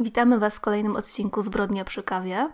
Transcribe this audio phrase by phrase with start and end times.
[0.00, 2.48] Witamy Was w kolejnym odcinku Zbrodnia przy kawie.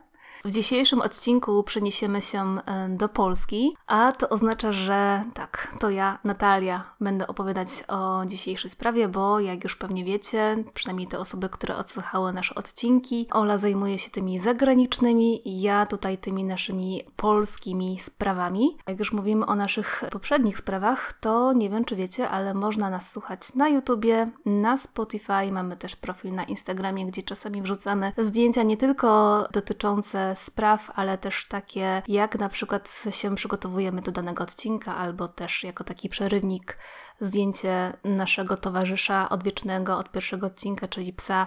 [0.44, 2.56] W dzisiejszym odcinku przeniesiemy się
[2.88, 9.08] do Polski, a to oznacza, że tak, to ja, Natalia, będę opowiadać o dzisiejszej sprawie,
[9.08, 14.10] bo jak już pewnie wiecie, przynajmniej te osoby, które odsłuchały nasze odcinki, Ola zajmuje się
[14.10, 18.76] tymi zagranicznymi, ja tutaj tymi naszymi polskimi sprawami.
[18.86, 23.10] Jak już mówimy o naszych poprzednich sprawach, to nie wiem, czy wiecie, ale można nas
[23.10, 28.76] słuchać na YouTubie, na Spotify, mamy też profil na Instagramie, gdzie czasami wrzucamy zdjęcia nie
[28.76, 35.28] tylko dotyczące spraw, ale też takie, jak na przykład się przygotowujemy do danego odcinka, albo
[35.28, 36.78] też jako taki przerywnik
[37.20, 41.46] zdjęcie naszego towarzysza odwiecznego od pierwszego odcinka, czyli psa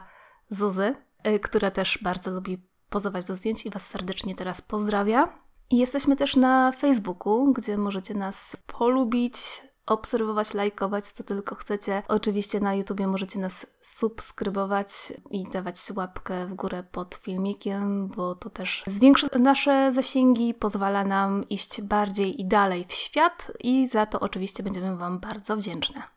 [0.50, 0.96] Zuzy,
[1.28, 5.38] y, która też bardzo lubi pozować do zdjęć i Was serdecznie teraz pozdrawia.
[5.70, 9.36] I jesteśmy też na Facebooku, gdzie możecie nas polubić,
[9.88, 12.04] obserwować, lajkować, co tylko chcecie.
[12.08, 14.90] Oczywiście na YouTubie możecie nas subskrybować
[15.32, 21.50] i dawać łapkę w górę pod filmikiem, bo to też zwiększa nasze zasięgi, pozwala nam
[21.50, 26.17] iść bardziej i dalej w świat i za to oczywiście będziemy Wam bardzo wdzięczne.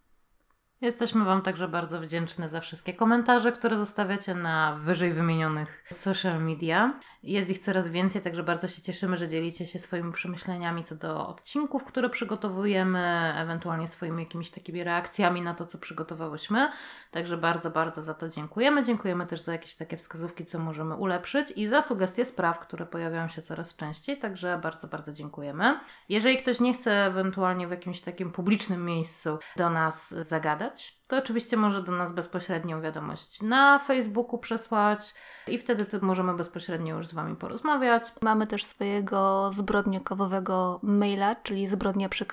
[0.81, 6.91] Jesteśmy Wam także bardzo wdzięczne za wszystkie komentarze, które zostawiacie na wyżej wymienionych social media.
[7.23, 11.29] Jest ich coraz więcej, także bardzo się cieszymy, że dzielicie się swoimi przemyśleniami co do
[11.29, 16.71] odcinków, które przygotowujemy, ewentualnie swoimi jakimiś takimi reakcjami na to, co przygotowałyśmy.
[17.11, 18.83] Także bardzo, bardzo za to dziękujemy.
[18.83, 23.29] Dziękujemy też za jakieś takie wskazówki, co możemy ulepszyć i za sugestie spraw, które pojawiają
[23.29, 24.19] się coraz częściej.
[24.19, 25.81] Także bardzo, bardzo dziękujemy.
[26.09, 30.70] Jeżeli ktoś nie chce ewentualnie w jakimś takim publicznym miejscu do nas zagadać,
[31.09, 35.15] to oczywiście może do nas bezpośrednią wiadomość na Facebooku przesłać
[35.47, 38.13] i wtedy możemy bezpośrednio już z Wami porozmawiać.
[38.23, 42.25] Mamy też swojego zbrodniokawowego maila, czyli zbrodnia przy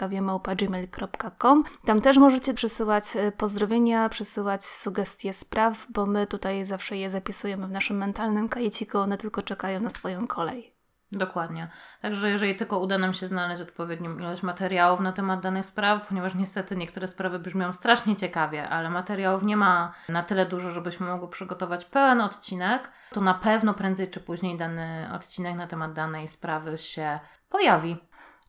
[1.85, 7.67] Tam też możecie przesyłać e, pozdrowienia, przesyłać sugestie spraw, bo my tutaj zawsze je zapisujemy
[7.67, 10.76] w naszym mentalnym kajeciku, one tylko czekają na swoją kolej.
[11.11, 11.67] Dokładnie.
[12.01, 16.35] Także jeżeli tylko uda nam się znaleźć odpowiednią ilość materiałów na temat danych spraw, ponieważ
[16.35, 21.27] niestety niektóre sprawy brzmią strasznie ciekawie, ale materiałów nie ma na tyle dużo, żebyśmy mogli
[21.27, 26.77] przygotować pełen odcinek, to na pewno prędzej czy później dany odcinek na temat danej sprawy
[26.77, 27.19] się
[27.49, 27.97] pojawi.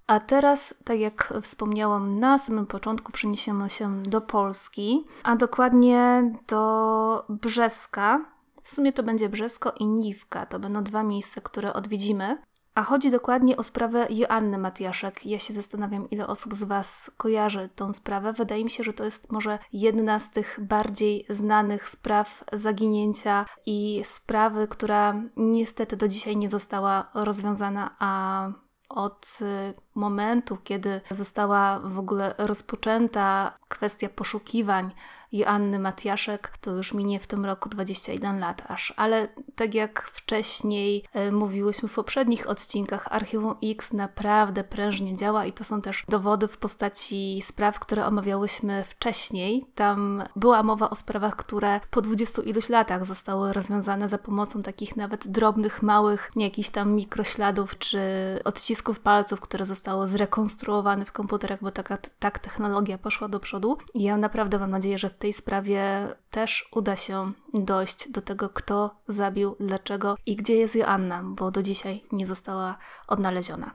[0.07, 7.25] A teraz, tak jak wspomniałam na samym początku, przeniesiemy się do Polski, a dokładnie do
[7.29, 8.21] Brzeska,
[8.69, 10.47] w sumie to będzie Brzesko i Niwka.
[10.47, 12.43] To będą dwa miejsca, które odwiedzimy.
[12.75, 15.27] A chodzi dokładnie o sprawę Joanny Matiaszek.
[15.27, 18.33] Ja się zastanawiam, ile osób z Was kojarzy tą sprawę.
[18.33, 24.03] Wydaje mi się, że to jest może jedna z tych bardziej znanych spraw zaginięcia i
[24.05, 28.51] sprawy, która niestety do dzisiaj nie została rozwiązana, a
[28.89, 34.91] od y, momentu, kiedy została w ogóle rozpoczęta kwestia poszukiwań
[35.33, 38.95] Joanny Matiaszek, to już minie w tym roku 21 lat aż.
[38.97, 45.53] Ale tak jak wcześniej e, mówiłyśmy w poprzednich odcinkach, Archiwum X naprawdę prężnie działa i
[45.53, 49.65] to są też dowody w postaci spraw, które omawiałyśmy wcześniej.
[49.75, 54.97] Tam była mowa o sprawach, które po 20 iluś latach zostały rozwiązane za pomocą takich
[54.97, 58.01] nawet drobnych, małych, jakichś tam mikrośladów czy
[58.45, 63.79] odcisków palców, które zostały zrekonstruowane w komputerach, bo taka tak technologia poszła do przodu.
[63.95, 68.97] I ja naprawdę mam nadzieję, że tej sprawie też uda się dojść do tego, kto
[69.09, 73.71] zabił, dlaczego i gdzie jest Joanna, bo do dzisiaj nie została odnaleziona.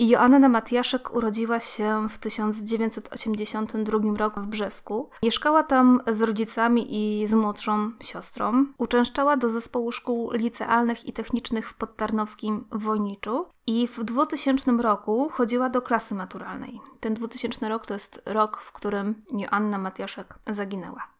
[0.00, 5.10] I Joanna Matiaszek urodziła się w 1982 roku w Brzesku.
[5.22, 8.66] Mieszkała tam z rodzicami i z młodszą siostrą.
[8.78, 15.70] Uczęszczała do zespołu szkół licealnych i technicznych w Podtarnowskim Wojniczu i w 2000 roku chodziła
[15.70, 16.80] do klasy maturalnej.
[17.00, 21.17] Ten 2000 rok to jest rok, w którym Joanna Matiaszek zaginęła.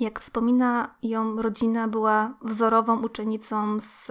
[0.00, 4.10] Jak wspomina ją rodzina, była wzorową uczennicą z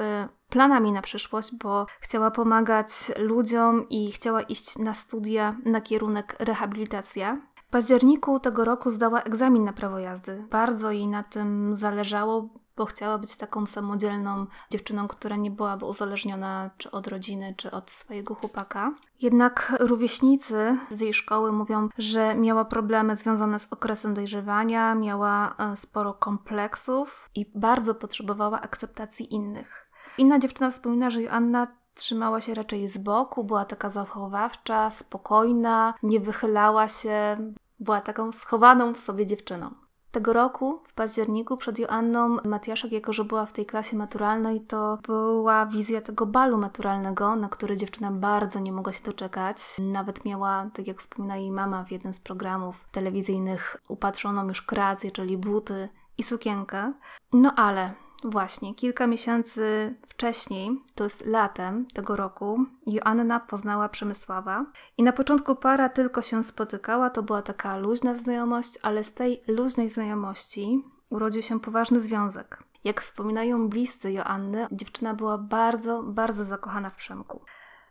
[0.49, 7.41] planami na przyszłość, bo chciała pomagać ludziom i chciała iść na studia na kierunek rehabilitacja.
[7.67, 10.47] W październiku tego roku zdała egzamin na prawo jazdy.
[10.51, 12.49] Bardzo jej na tym zależało,
[12.79, 17.91] bo chciała być taką samodzielną dziewczyną, która nie byłaby uzależniona czy od rodziny, czy od
[17.91, 18.91] swojego chłopaka.
[19.21, 25.77] Jednak rówieśnicy z jej szkoły mówią, że miała problemy związane z okresem dojrzewania, miała e,
[25.77, 29.89] sporo kompleksów i bardzo potrzebowała akceptacji innych.
[30.17, 36.19] Inna dziewczyna wspomina, że Joanna trzymała się raczej z boku, była taka zachowawcza, spokojna, nie
[36.19, 37.37] wychylała się,
[37.79, 39.88] była taką schowaną w sobie dziewczyną.
[40.11, 44.97] Tego roku, w październiku, przed Joanną Matiaszek, jako że była w tej klasie maturalnej, to
[45.07, 49.57] była wizja tego balu maturalnego, na który dziewczyna bardzo nie mogła się doczekać.
[49.79, 55.11] Nawet miała, tak jak wspomina jej mama w jednym z programów telewizyjnych, upatrzoną już kreację,
[55.11, 56.93] czyli buty i sukienkę.
[57.33, 64.65] No ale Właśnie, kilka miesięcy wcześniej, to jest latem tego roku, Joanna poznała Przemysława
[64.97, 69.41] i na początku para tylko się spotykała, to była taka luźna znajomość, ale z tej
[69.47, 72.63] luźnej znajomości urodził się poważny związek.
[72.83, 77.41] Jak wspominają bliscy Joanny, dziewczyna była bardzo, bardzo zakochana w Przemku.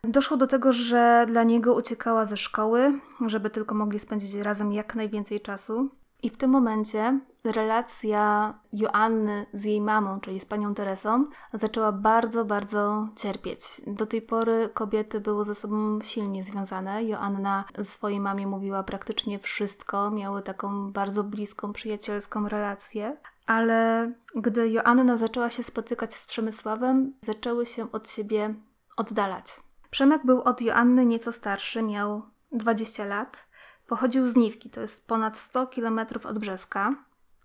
[0.05, 4.95] Doszło do tego, że dla niego uciekała ze szkoły, żeby tylko mogli spędzić razem jak
[4.95, 5.91] najwięcej czasu.
[6.23, 12.45] I w tym momencie relacja Joanny z jej mamą, czyli z panią Teresą, zaczęła bardzo,
[12.45, 13.61] bardzo cierpieć.
[13.87, 17.05] Do tej pory kobiety były ze sobą silnie związane.
[17.05, 23.17] Joanna swojej mamie mówiła praktycznie wszystko, miały taką bardzo bliską, przyjacielską relację.
[23.47, 28.55] Ale gdy Joanna zaczęła się spotykać z Przemysławem, zaczęły się od siebie
[28.97, 29.61] oddalać.
[29.91, 32.23] Przemek był od Joanny nieco starszy, miał
[32.53, 33.48] 20 lat.
[33.89, 36.95] Pochodził z Niwki, to jest ponad 100 km od Brzeska.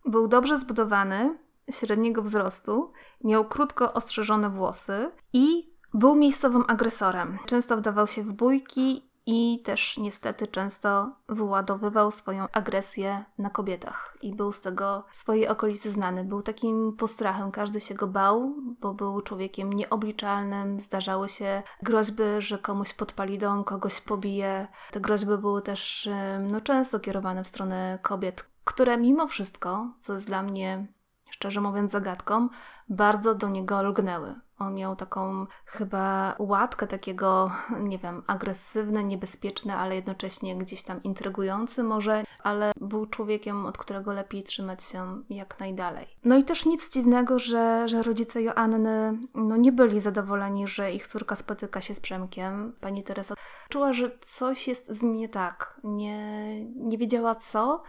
[0.06, 1.38] Był dobrze zbudowany,
[1.72, 2.92] średniego wzrostu,
[3.24, 7.38] miał krótko ostrzeżone włosy i był miejscowym agresorem.
[7.46, 14.36] Często wdawał się w bójki i też niestety często wyładowywał swoją agresję na kobietach i
[14.36, 16.24] był z tego swojej okolicy znany.
[16.24, 20.80] Był takim postrachem, każdy się go bał, bo był człowiekiem nieobliczalnym.
[20.80, 24.68] Zdarzały się groźby, że komuś podpali dom, kogoś pobije.
[24.92, 26.10] Te groźby były też
[26.52, 30.88] no, często kierowane w stronę kobiet, które mimo wszystko, co jest dla mnie
[31.34, 32.50] szczerze mówiąc zagadką,
[32.90, 34.36] bardzo do niego lgnęły.
[34.60, 37.52] On miał taką chyba łatkę takiego,
[37.90, 44.14] nie wiem, agresywny, niebezpieczny, ale jednocześnie gdzieś tam intrygujący może, ale był człowiekiem, od którego
[44.14, 46.08] lepiej trzymać się jak najdalej.
[46.26, 51.08] No i też nic dziwnego, że, że rodzice Joanny no, nie byli zadowoleni, że ich
[51.08, 52.74] córka spotyka się z Przemkiem.
[52.82, 53.36] Pani Teresa
[53.70, 55.80] czuła, że coś jest z nim nie tak.
[55.84, 57.84] Nie, nie wiedziała co,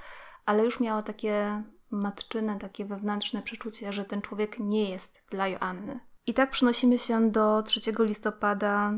[0.46, 1.62] ale już miała takie
[1.94, 6.00] matczyne, takie wewnętrzne przeczucie, że ten człowiek nie jest dla Joanny.
[6.26, 8.92] I tak przenosimy się do 3 listopada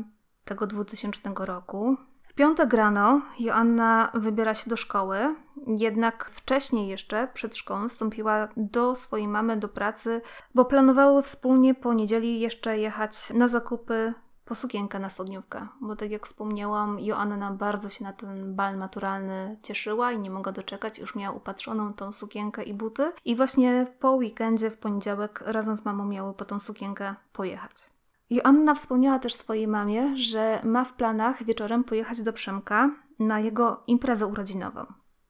[0.45, 1.97] tego 2000 roku.
[2.21, 5.35] W piątek rano Joanna wybiera się do szkoły,
[5.67, 10.21] jednak wcześniej jeszcze, przed szkołą, wstąpiła do swojej mamy do pracy,
[10.55, 14.13] bo planowały wspólnie po niedzieli jeszcze jechać na zakupy
[14.47, 19.57] po sukienkę na studniówkę, bo tak jak wspomniałam, Joanna bardzo się na ten bal maturalny
[19.63, 24.11] cieszyła i nie mogła doczekać, już miała upatrzoną tą sukienkę i buty i właśnie po
[24.11, 27.91] weekendzie w poniedziałek razem z mamą miały po tą sukienkę pojechać.
[28.29, 32.89] Joanna wspomniała też swojej mamie, że ma w planach wieczorem pojechać do Przemka
[33.19, 34.85] na jego imprezę urodzinową.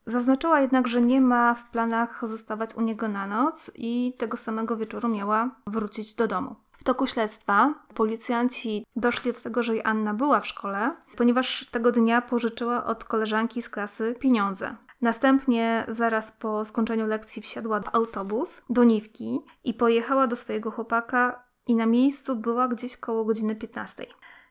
[0.05, 4.77] Zaznaczyła jednak, że nie ma w planach zostawać u niego na noc i tego samego
[4.77, 6.55] wieczoru miała wrócić do domu.
[6.87, 12.85] Toku śledztwa policjanci doszli do tego, że Anna była w szkole, ponieważ tego dnia pożyczyła
[12.85, 14.75] od koleżanki z klasy pieniądze.
[15.01, 21.43] Następnie, zaraz po skończeniu lekcji, wsiadła w autobus do Niwki i pojechała do swojego chłopaka
[21.67, 24.05] i na miejscu była gdzieś koło godziny 15.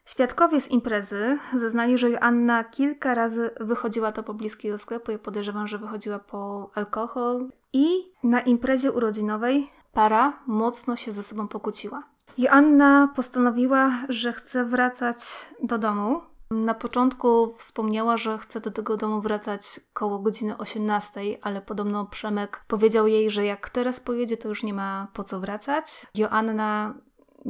[0.05, 5.13] Świadkowie z imprezy zeznali, że Joanna kilka razy wychodziła do pobliskiego sklepu.
[5.13, 7.49] Ja podejrzewam, że wychodziła po alkohol.
[7.73, 7.89] I
[8.23, 12.16] na imprezie urodzinowej para mocno się ze sobą pokłóciła.
[12.39, 15.17] Joanna postanowiła, że chce wracać
[15.63, 16.21] do domu.
[16.51, 22.65] Na początku wspomniała, że chce do tego domu wracać koło godziny 18, ale podobno Przemek
[22.69, 26.07] powiedział jej, że jak teraz pojedzie, to już nie ma po co wracać.
[26.15, 26.95] Joanna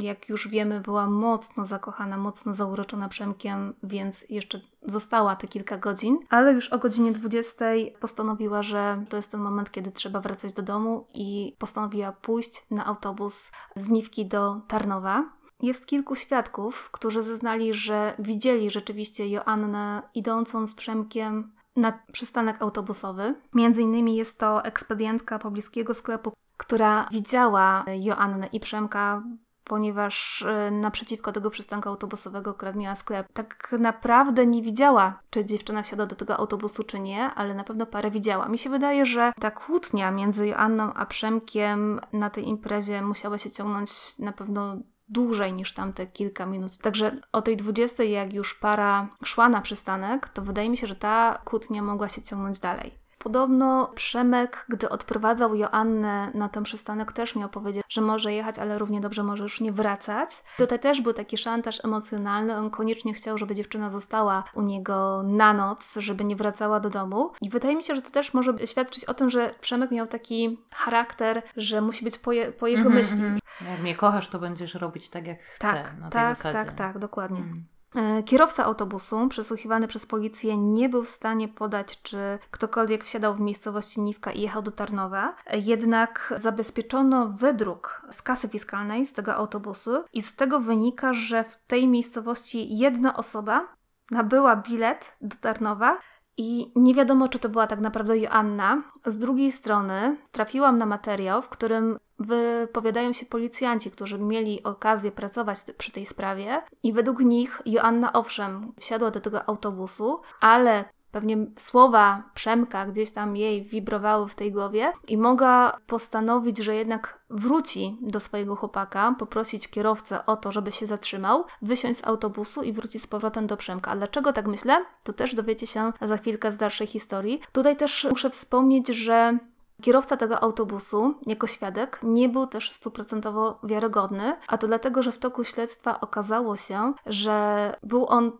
[0.03, 6.19] jak już wiemy, była mocno zakochana, mocno zauroczona Przemkiem, więc jeszcze została te kilka godzin,
[6.31, 7.65] ale już o godzinie 20
[8.01, 12.87] postanowiła, że to jest ten moment, kiedy trzeba wracać do domu i postanowiła pójść na
[12.87, 15.29] autobus z Niwki do Tarnowa.
[15.63, 23.35] Jest kilku świadków, którzy zeznali, że widzieli rzeczywiście Joannę idącą z Przemkiem na przystanek autobusowy.
[23.55, 29.23] Między innymi jest to ekspedientka pobliskiego sklepu, która widziała Joannę i Przemka
[29.69, 33.27] ponieważ e, naprzeciwko tego przystanku autobusowego akurat miała sklep.
[33.33, 37.87] Tak naprawdę nie widziała, czy dziewczyna wsiadła do tego autobusu, czy nie, ale na pewno
[37.87, 38.49] parę widziała.
[38.49, 43.51] Mi się wydaje, że ta kłótnia między Joanną a Przemkiem na tej imprezie musiała się
[43.51, 44.77] ciągnąć na pewno
[45.09, 46.79] dłużej niż tamte kilka minut.
[46.79, 50.97] Także o tej 20, jak już para szła na przystanek, to wydaje mi się, że
[50.97, 53.06] ta kłótnia mogła się ciągnąć dalej.
[53.27, 58.79] Podobno Przemek, gdy odprowadzał Joannę na ten przystanek, też miał powiedzieć, że może jechać, ale
[58.79, 60.31] równie dobrze może już nie wracać.
[60.59, 62.57] Tutaj też był taki szantaż emocjonalny.
[62.57, 67.33] On koniecznie chciał, żeby dziewczyna została u niego na noc, żeby nie wracała do domu.
[67.41, 70.59] I wydaje mi się, że to też może świadczyć o tym, że Przemek miał taki
[70.73, 73.41] charakter, że musi być po, je, po jego mm -hmm, myśli.
[73.71, 75.73] Jak mnie kochasz, to będziesz robić tak, jak chcę.
[75.73, 76.59] Tak, na tak, zasadzie.
[76.59, 77.39] tak, tak, dokładnie.
[77.41, 77.76] Mm.
[77.95, 83.41] E, kierowca autobusu, przesłuchiwany przez policję, nie był w stanie podać, czy ktokolwiek wsiadał w
[83.41, 85.37] miejscowości Niwka i jechał do Tarnowa.
[85.53, 91.57] Jednak zabezpieczono wydruk z kasy fiskalnej z tego autobusu i z tego wynika, że w
[91.67, 93.77] tej miejscowości jedna osoba
[94.11, 95.99] nabyła bilet do Tarnowa
[96.37, 98.83] i nie wiadomo, czy to była tak naprawdę Joanna.
[99.07, 105.59] Z drugiej strony trafiłam na materiał, w którym wypowiadają się policjanci, którzy mieli okazję pracować
[105.79, 110.85] przy tej sprawie, i według nich Joanna owszem wsiadła do tego autobusu, ale
[111.17, 117.21] pewnie słowa Przemka gdzieś tam jej wibrowały w tej głowie i mogła postanowić, że jednak
[117.31, 122.73] wróci do swojego chłopaka, poprosić kierowcę o to, żeby się zatrzymał, wysiąść z autobusu i
[122.73, 123.91] wrócić z powrotem do Przemka.
[123.91, 124.85] A dlaczego tak myślę?
[125.05, 127.41] To też dowiecie się za chwilkę z dalszej historii.
[127.53, 129.39] Tutaj też muszę wspomnieć, że
[129.83, 135.19] Kierowca tego autobusu, jako świadek, nie był też stuprocentowo wiarygodny, a to dlatego, że w
[135.19, 138.33] toku śledztwa okazało się, że był on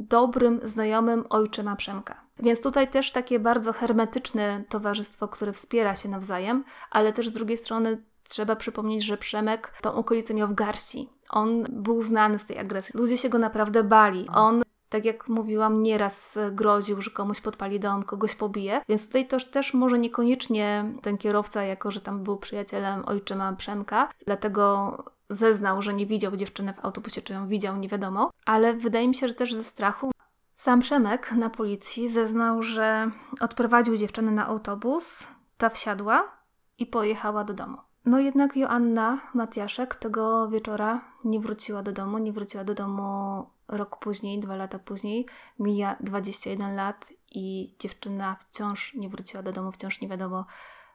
[0.00, 2.24] dobrym znajomym ojczyma Przemka.
[2.38, 7.56] Więc tutaj też takie bardzo hermetyczne towarzystwo, które wspiera się nawzajem, ale też z drugiej
[7.56, 11.08] strony trzeba przypomnieć, że Przemek tą okolicę miał w garści.
[11.30, 12.92] On był znany z tej agresji.
[12.94, 14.26] Ludzie się go naprawdę bali.
[14.34, 19.50] On tak jak mówiłam, nieraz groził, że komuś podpali dom, kogoś pobije, więc tutaj też,
[19.50, 24.96] też może niekoniecznie ten kierowca, jako że tam był przyjacielem ojczyma Przemka, dlatego
[25.30, 29.14] zeznał, że nie widział dziewczyny w autobusie, czy ją widział, nie wiadomo, ale wydaje mi
[29.14, 30.10] się, że też ze strachu.
[30.54, 35.26] Sam Przemek na policji zeznał, że odprowadził dziewczynę na autobus,
[35.58, 36.32] ta wsiadła
[36.78, 37.78] i pojechała do domu.
[38.04, 43.98] No jednak Joanna Matiaszek tego wieczora nie wróciła do domu, nie wróciła do domu rok
[43.98, 45.26] później, dwa lata później.
[45.58, 50.46] Mija 21 lat i dziewczyna wciąż nie wróciła do domu, wciąż nie wiadomo,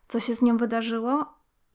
[0.08, 1.26] co się z nią wydarzyło,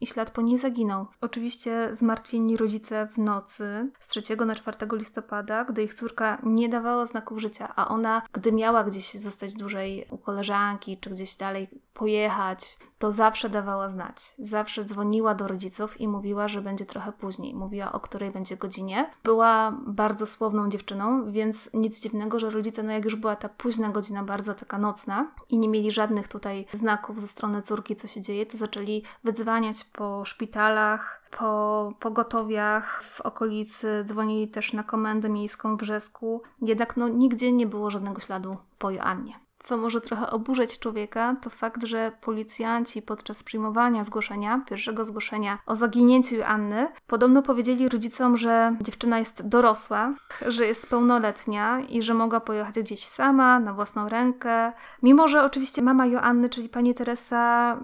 [0.00, 1.06] i ślad po niej zaginął.
[1.20, 7.06] Oczywiście zmartwieni rodzice w nocy z 3 na 4 listopada, gdy ich córka nie dawała
[7.06, 12.78] znaków życia, a ona, gdy miała gdzieś zostać dłużej u koleżanki, czy gdzieś dalej pojechać,
[13.04, 14.34] to zawsze dawała znać.
[14.38, 17.54] Zawsze dzwoniła do rodziców i mówiła, że będzie trochę później.
[17.54, 19.11] Mówiła, o której będzie godzinie.
[19.25, 23.88] Była bardzo słowną dziewczyną, więc nic dziwnego, że rodzice, no jak już była ta późna
[23.88, 28.20] godzina, bardzo taka nocna i nie mieli żadnych tutaj znaków ze strony córki, co się
[28.20, 35.76] dzieje, to zaczęli wydzwaniać po szpitalach, po pogotowiach w okolicy, dzwonili też na komendę miejską
[35.76, 36.42] w Brzesku.
[36.62, 41.50] Jednak no, nigdzie nie było żadnego śladu po Joannie co może trochę oburzyć człowieka, to
[41.50, 48.76] fakt, że policjanci podczas przyjmowania zgłoszenia, pierwszego zgłoszenia o zaginięciu Anny, podobno powiedzieli rodzicom, że
[48.80, 50.14] dziewczyna jest dorosła,
[50.47, 54.73] że jest pełnoletnia i że mogła pojechać gdzieś sama, na własną rękę.
[55.02, 57.76] Mimo, że oczywiście mama Joanny, czyli pani Teresa,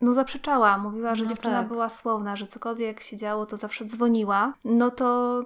[0.00, 1.68] no zaprzeczała, mówiła, że no dziewczyna tak.
[1.68, 5.40] była słowna, że cokolwiek się działo, to zawsze dzwoniła, no to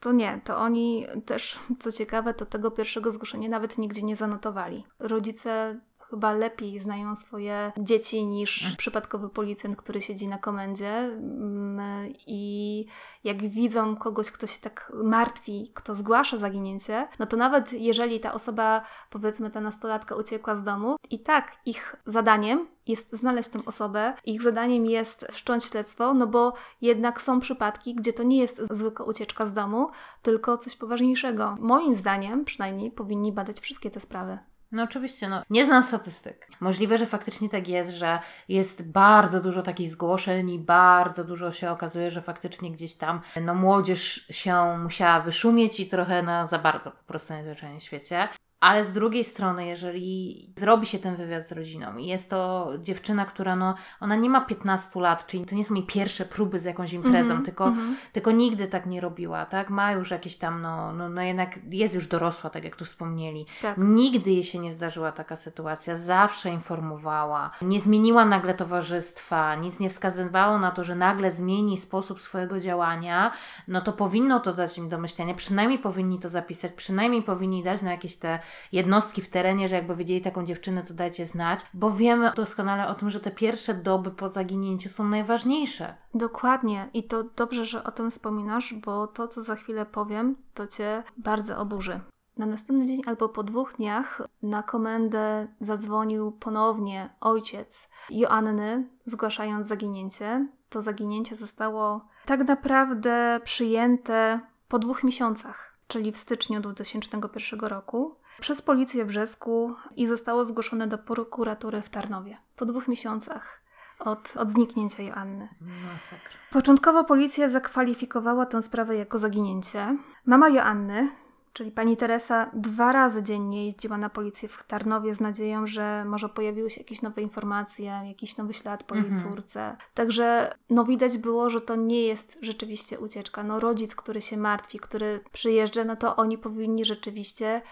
[0.00, 4.84] to nie, to oni też, co ciekawe, to tego pierwszego zgłoszenia nawet nigdzie nie zanotowali.
[4.98, 8.76] Rodzice chyba lepiej znają swoje dzieci niż mm.
[8.76, 12.86] przypadkowy policjant, który siedzi na komendzie mm, i
[13.24, 18.32] jak widzą kogoś, kto się tak martwi, kto zgłasza zaginięcie, no to nawet jeżeli ta
[18.32, 24.14] osoba, powiedzmy ta nastolatka uciekła z domu, i tak ich zadaniem jest znaleźć tę osobę,
[24.24, 29.06] ich zadaniem jest wszcząć śledztwo, no bo jednak są przypadki, gdzie to nie jest zwykła
[29.06, 29.90] ucieczka z domu,
[30.22, 31.56] tylko coś poważniejszego.
[31.60, 34.38] Moim zdaniem przynajmniej powinni badać wszystkie te sprawy.
[34.72, 36.48] No oczywiście, no nie znam statystyk.
[36.60, 41.70] Możliwe, że faktycznie tak jest, że jest bardzo dużo takich zgłoszeń i bardzo dużo się
[41.70, 46.90] okazuje, że faktycznie gdzieś tam no młodzież się musiała wyszumieć i trochę na za bardzo
[46.90, 48.28] po prostu na zwyczajnym świecie.
[48.60, 53.24] Ale z drugiej strony, jeżeli zrobi się ten wywiad z rodziną i jest to dziewczyna,
[53.24, 56.64] która no, ona nie ma 15 lat, czyli to nie są jej pierwsze próby z
[56.64, 57.94] jakąś imprezą, mm -hmm, tylko, mm -hmm.
[58.12, 59.70] tylko nigdy tak nie robiła, tak?
[59.70, 63.46] Ma już jakieś tam, no, no, no jednak jest już dorosła, tak jak tu wspomnieli.
[63.62, 63.76] Tak.
[63.78, 69.90] Nigdy jej się nie zdarzyła taka sytuacja, zawsze informowała, nie zmieniła nagle towarzystwa, nic nie
[69.90, 73.30] wskazywało na to, że nagle zmieni sposób swojego działania,
[73.68, 77.82] no to powinno to dać im do myślenia, przynajmniej powinni to zapisać, przynajmniej powinni dać
[77.82, 78.38] na jakieś te
[78.72, 82.94] jednostki w terenie, że jakby widzieli taką dziewczynę, to dajcie znać, bo wiemy doskonale o
[82.94, 85.94] tym, że te pierwsze doby po zaginięciu są najważniejsze.
[86.14, 90.66] Dokładnie i to dobrze, że o tym wspominasz, bo to, co za chwilę powiem, to
[90.66, 92.00] Cię bardzo oburzy.
[92.36, 100.48] Na następny dzień albo po dwóch dniach na komendę zadzwonił ponownie ojciec Joanny, zgłaszając zaginięcie.
[100.68, 108.62] To zaginięcie zostało tak naprawdę przyjęte po dwóch miesiącach, czyli w styczniu 2001 roku przez
[108.62, 113.60] policję w Brzesku i zostało zgłoszone do prokuratury w Tarnowie po dwóch miesiącach
[113.98, 115.48] od, od zniknięcia Joanny.
[115.60, 116.38] Masakra.
[116.50, 119.96] Początkowo policja zakwalifikowała tę sprawę jako zaginięcie.
[120.26, 121.08] Mama Joanny,
[121.52, 126.28] Czyli pani Teresa dwa razy dziennie jeździła na policję w Tarnowie z nadzieją, że może
[126.28, 129.22] pojawiły się jakieś nowe informacje, jakiś nowy ślad po jej Mhm.
[129.32, 129.76] córce.
[129.94, 133.42] Także no widać było, że to nie jest rzeczywiście ucieczka.
[133.42, 137.62] No rodzic, który się martwi, który przyjeżdża, no to oni powinni rzeczywiście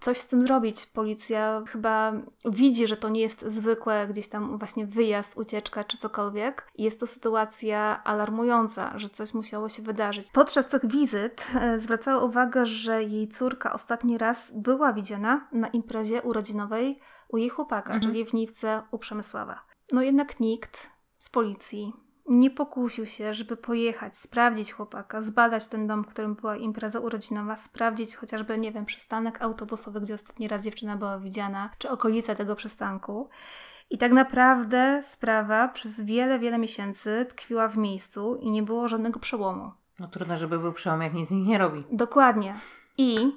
[0.00, 0.86] coś z tym zrobić.
[0.86, 2.12] Policja chyba
[2.44, 6.68] widzi, że to nie jest zwykłe gdzieś tam właśnie wyjazd, ucieczka czy cokolwiek.
[6.78, 10.30] Jest to sytuacja alarmująca, że coś musiało się wydarzyć.
[10.32, 16.22] Podczas tych wizyt e, zwracała uwagę, że jej córka ostatni raz była widziana na imprezie
[16.22, 18.00] urodzinowej u jej chłopaka, Mhm.
[18.12, 19.60] czyli w Niwce u Przemysława.
[19.92, 21.92] No jednak nikt z policji
[22.28, 27.56] nie pokusił się, żeby pojechać, sprawdzić chłopaka, zbadać ten dom, w którym była impreza urodzinowa,
[27.56, 32.56] sprawdzić chociażby, nie wiem, przystanek autobusowy, gdzie ostatni raz dziewczyna była widziana, czy okolice tego
[32.56, 33.28] przystanku.
[33.90, 39.20] I tak naprawdę sprawa przez wiele, wiele miesięcy tkwiła w miejscu i nie było żadnego
[39.20, 39.72] przełomu.
[39.98, 41.84] No trudno, żeby był przełom, jak nic z nich nie robi.
[41.92, 42.54] Dokładnie.
[42.98, 43.32] I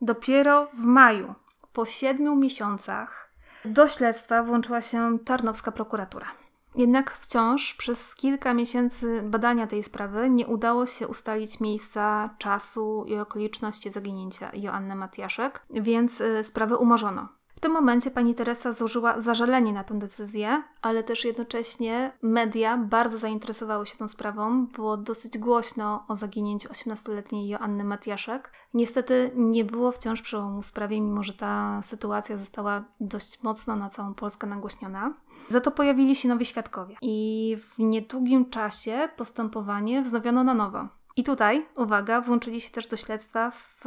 [0.00, 1.34] dopiero w maju,
[1.72, 3.32] po siedmiu miesiącach,
[3.64, 6.26] do śledztwa włączyła się Tarnowska prokuratura.
[6.76, 13.16] Jednak wciąż przez kilka miesięcy badania tej sprawy nie udało się ustalić miejsca, czasu i
[13.16, 17.28] okoliczności zaginięcia Joanny Matiaszek, więc y, sprawę umorzono.
[17.62, 23.86] Tym momencie pani Teresa złożyła zażalenie na tę decyzję, ale też jednocześnie media bardzo zainteresowały
[23.86, 24.66] się tą sprawą.
[24.66, 28.52] Było dosyć głośno o zaginięciu 18-letniej Joanny Matiaszek.
[28.74, 33.88] Niestety nie było wciąż przełomu w sprawie, mimo że ta sytuacja została dość mocno na
[33.88, 35.14] całą Polskę nagłośniona.
[35.48, 40.88] Za to pojawili się nowi świadkowie i w niedługim czasie postępowanie wznowiono na nowo.
[41.16, 43.84] I tutaj, uwaga, włączyli się też do śledztwa w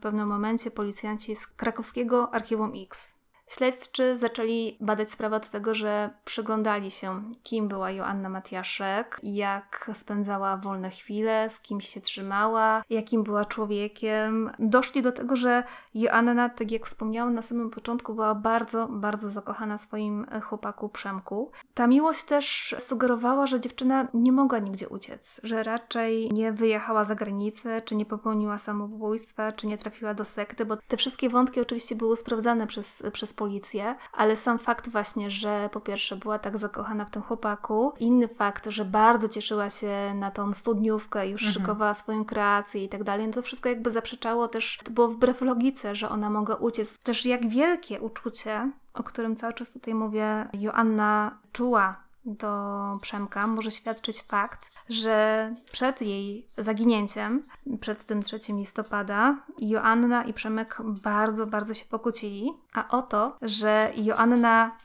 [0.00, 3.21] pewnym momencie policjanci z krakowskiego Archiwum X.
[3.56, 10.56] Śledczy zaczęli badać sprawę od tego, że przyglądali się, kim była Joanna Matiaszek, jak spędzała
[10.56, 14.50] wolne chwile, z kim się trzymała, jakim była człowiekiem.
[14.58, 19.78] Doszli do tego, że Joanna, tak jak wspomniałam na samym początku, była bardzo, bardzo zakochana
[19.78, 21.50] swoim chłopaku Przemku.
[21.74, 27.14] Ta miłość też sugerowała, że dziewczyna nie mogła nigdzie uciec, że raczej nie wyjechała za
[27.14, 31.94] granicę, czy nie popełniła samobójstwa, czy nie trafiła do sekty, bo te wszystkie wątki oczywiście
[31.94, 37.04] były sprawdzane przez, przez policję, ale sam fakt właśnie, że po pierwsze była tak zakochana
[37.04, 41.54] w tym chłopaku, inny fakt, że bardzo cieszyła się na tą studniówkę, już Mhm.
[41.54, 45.40] szykowała swoją kreację i tak dalej, no to wszystko jakby zaprzeczało też, to było wbrew
[45.40, 46.98] logice, że ona mogła uciec.
[46.98, 53.70] Też jak wielkie uczucie, o którym cały czas tutaj mówię, Joanna czuła do Przemka może
[53.70, 57.44] świadczyć fakt, że przed jej zaginięciem,
[57.80, 62.50] przed tym 3 listopada, Joanna i Przemek bardzo, bardzo się pokłócili.
[62.72, 64.76] A o to, że Joanna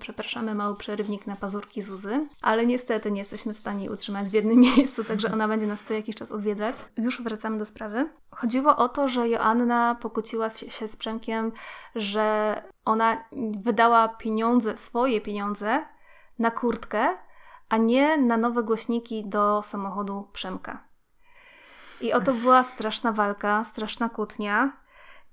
[0.00, 4.60] Przepraszamy, mały przerywnik na pazurki Zuzy, ale niestety nie jesteśmy w stanie utrzymać w jednym
[4.76, 6.76] miejscu, także ona będzie nas co jakiś czas odwiedzać.
[6.96, 8.08] Już wracamy do sprawy.
[8.30, 11.52] Chodziło o to, że Joanna pokłóciła się z Przemkiem,
[11.94, 13.24] że ona
[13.56, 15.84] wydała pieniądze, swoje pieniądze
[16.38, 17.16] na kurtkę,
[17.68, 20.84] a nie na nowe głośniki do samochodu Przemka.
[22.00, 24.84] I oto była straszna walka, straszna kłótnia.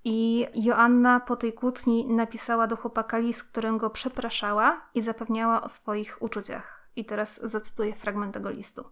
[0.04, 5.70] I Joanna po tej kłótni napisała do chłopaka list, którym go przepraszała i zapewniała o
[5.70, 6.90] swoich uczuciach.
[6.96, 8.84] I teraz zacytuję fragment tego listu.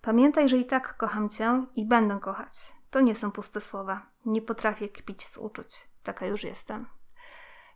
[0.00, 2.72] Pamiętaj, że i tak kocham cię i będę kochać.
[2.90, 4.06] To nie są puste słowa.
[4.26, 5.88] Nie potrafię kpić z uczuć.
[6.02, 6.86] Taka już jestem.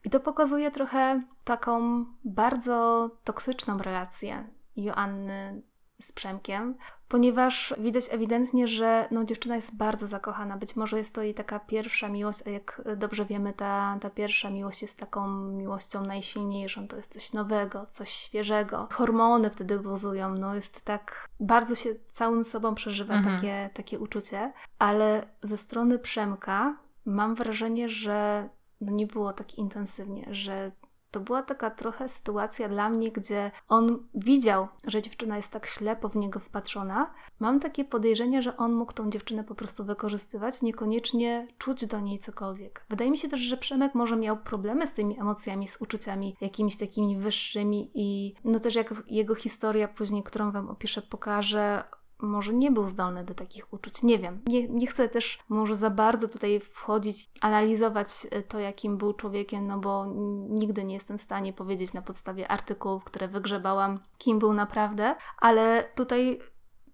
[0.05, 5.63] I to pokazuje trochę taką bardzo toksyczną relację Joanny
[6.01, 6.75] z Przemkiem,
[7.09, 10.57] ponieważ widać ewidentnie, że no, dziewczyna jest bardzo zakochana.
[10.57, 14.51] Być może jest to jej taka pierwsza miłość, a jak dobrze wiemy, ta, ta pierwsza
[14.51, 16.89] miłość jest taką miłością najsilniejszą.
[16.89, 18.89] To jest coś nowego, coś świeżego.
[18.93, 23.37] Hormony wtedy buzują, no jest tak, bardzo się całym sobą przeżywa Mhm.
[23.37, 28.49] takie, takie uczucie, ale ze strony Przemka mam wrażenie, że
[28.81, 30.73] no nie było tak intensywnie, że
[31.11, 36.09] to była taka trochę sytuacja dla mnie, gdzie on widział, że dziewczyna jest tak ślepo
[36.09, 37.15] w niego wpatrzona.
[37.39, 42.19] Mam takie podejrzenie, że on mógł tą dziewczynę po prostu wykorzystywać, niekoniecznie czuć do niej
[42.19, 42.85] cokolwiek.
[42.91, 46.77] Wydaje mi się też, że Przemek może miał problemy z tymi emocjami, z uczuciami jakimiś
[46.77, 51.85] takimi wyższymi i no też jak jego historia później, którą Wam opiszę, pokaże,
[52.23, 54.03] może nie był zdolny do takich uczuć.
[54.03, 54.41] Nie wiem.
[54.47, 59.67] Nie, nie chcę też może za bardzo tutaj wchodzić, analizować e, to, jakim był człowiekiem,
[59.67, 60.07] no bo
[60.49, 65.89] nigdy nie jestem w stanie powiedzieć na podstawie artykułów, które wygrzebałam, kim był naprawdę, ale
[65.95, 66.39] tutaj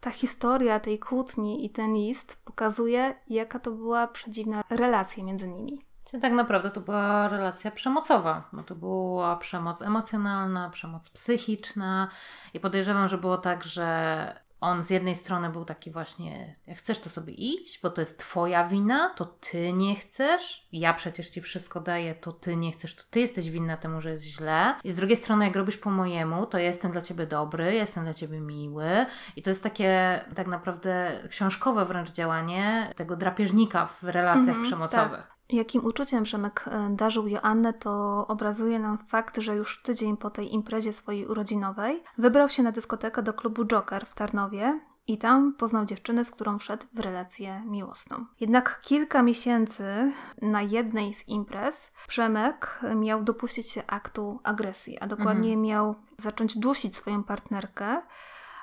[0.01, 5.85] ta historia tej kłótni i ten list pokazuje, jaka to była przedziwna relacja między nimi.
[6.05, 12.09] Czyli tak naprawdę to była relacja przemocowa, bo to była przemoc emocjonalna, przemoc psychiczna
[12.55, 16.99] i podejrzewam, że było tak, że on z jednej strony był taki właśnie, jak chcesz
[16.99, 21.41] to sobie idź, bo to jest twoja wina, to ty nie chcesz, ja przecież ci
[21.41, 24.75] wszystko daję, to ty nie chcesz, to ty jesteś winna temu, że jest źle.
[24.85, 28.05] I z drugiej strony, jak robisz po mojemu, to ja jestem dla ciebie dobry, jestem
[28.05, 29.07] dla ciebie miły.
[29.37, 35.11] I to jest takie tak naprawdę książkowe wręcz działanie tego drapieżnika w relacjach Mhm, przemocowych.
[35.21, 35.34] tak.
[35.51, 40.55] Jakim uczuciem Przemek e, darzył Joannę, to obrazuje nam fakt, że już tydzień po tej
[40.55, 45.85] imprezie swojej urodzinowej wybrał się na dyskotekę do klubu Joker w Tarnowie i tam poznał
[45.85, 48.27] dziewczynę, z którą wszedł w relację miłosną.
[48.41, 55.57] Jednak kilka miesięcy na jednej z imprez Przemek miał dopuścić się aktu agresji, a dokładnie
[55.57, 58.03] miał zacząć dusić swoją partnerkę.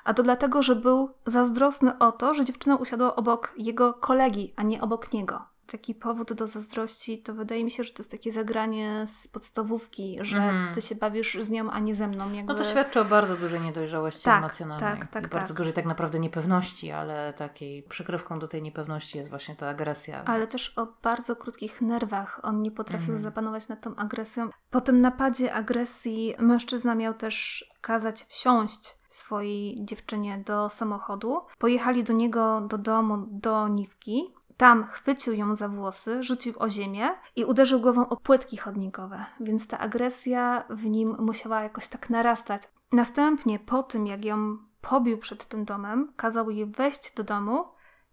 [0.04, 4.62] A to dlatego, że był zazdrosny o to, że dziewczyna usiadła obok jego kolegi, a
[4.62, 5.51] nie obok niego.
[5.72, 10.18] Taki powód do zazdrości to wydaje mi się, że to jest takie zagranie z podstawówki,
[10.20, 10.74] że Mhm.
[10.74, 12.32] ty się bawisz z nią, a nie ze mną.
[12.32, 12.52] Jakby...
[12.52, 14.90] No to świadczy o bardzo dużej niedojrzałości Tak, emocjonalnej.
[15.00, 15.56] tak, tak, I bardzo tak.
[15.56, 20.24] dużej tak naprawdę niepewności, ale takiej przykrywką do tej niepewności jest właśnie ta agresja.
[20.24, 22.40] Ale też o bardzo krótkich nerwach.
[22.42, 23.22] On nie potrafił Mhm.
[23.22, 24.50] zapanować nad tą agresją.
[24.70, 31.40] Po tym napadzie agresji mężczyzna miał też kazać wsiąść swojej dziewczynie do samochodu.
[31.58, 34.34] Pojechali do niego do domu, do Niwki.
[34.62, 39.66] Tam chwycił ją za włosy, rzucił o ziemię i uderzył głową o płytki chodnikowe, więc
[39.66, 42.62] ta agresja w nim musiała jakoś tak narastać.
[42.92, 47.64] Następnie, po tym jak ją pobił przed tym domem, kazał jej wejść do domu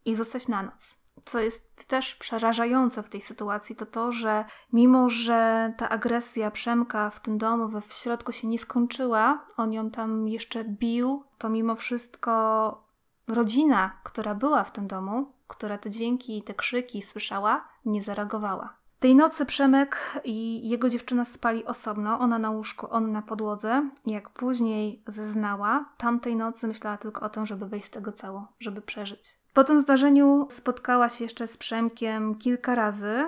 [0.06, 0.96] i zostać na noc.
[1.26, 7.10] Co jest też przerażające w tej sytuacji, to to, że mimo, że ta agresja Przemka
[7.10, 11.76] w tym domu, w środku się nie skończyła, on ją tam jeszcze bił, to mimo
[11.76, 12.84] wszystko
[13.28, 18.80] rodzina, która była w tym domu, która te dźwięki i te krzyki słyszała, nie zareagowała.
[19.00, 23.90] Tej nocy Przemek i jego dziewczyna spali osobno, ona na łóżku, on na podłodze.
[24.06, 28.82] Jak później zeznała, tamtej nocy myślała tylko o tym, żeby wyjść z tego cało, żeby
[28.82, 29.40] przeżyć.
[29.54, 33.28] Po tym zdarzeniu spotkała się jeszcze z Przemkiem kilka razy.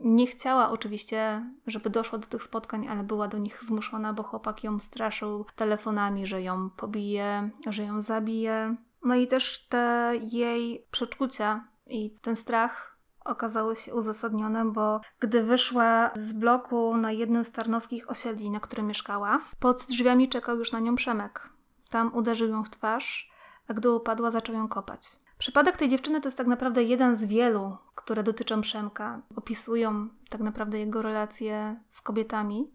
[0.00, 4.64] Nie chciała oczywiście, żeby doszło do tych spotkań, ale była do nich zmuszona, bo chłopak
[4.64, 8.76] ją straszył telefonami, że ją pobije, że ją zabije.
[9.04, 16.10] No i też te jej przeczucia i ten strach okazały się uzasadnione, bo gdy wyszła
[16.14, 20.80] z bloku na jednym z tarnowskich osiedli, na którym mieszkała, pod drzwiami czekał już na
[20.80, 21.48] nią Przemek.
[21.90, 23.30] Tam uderzył ją w twarz,
[23.68, 25.00] a gdy upadła, zaczął ją kopać.
[25.38, 29.20] Przypadek tej dziewczyny to jest tak naprawdę jeden z wielu, które dotyczą Przemka.
[29.36, 32.72] Opisują tak naprawdę jego relacje z kobietami.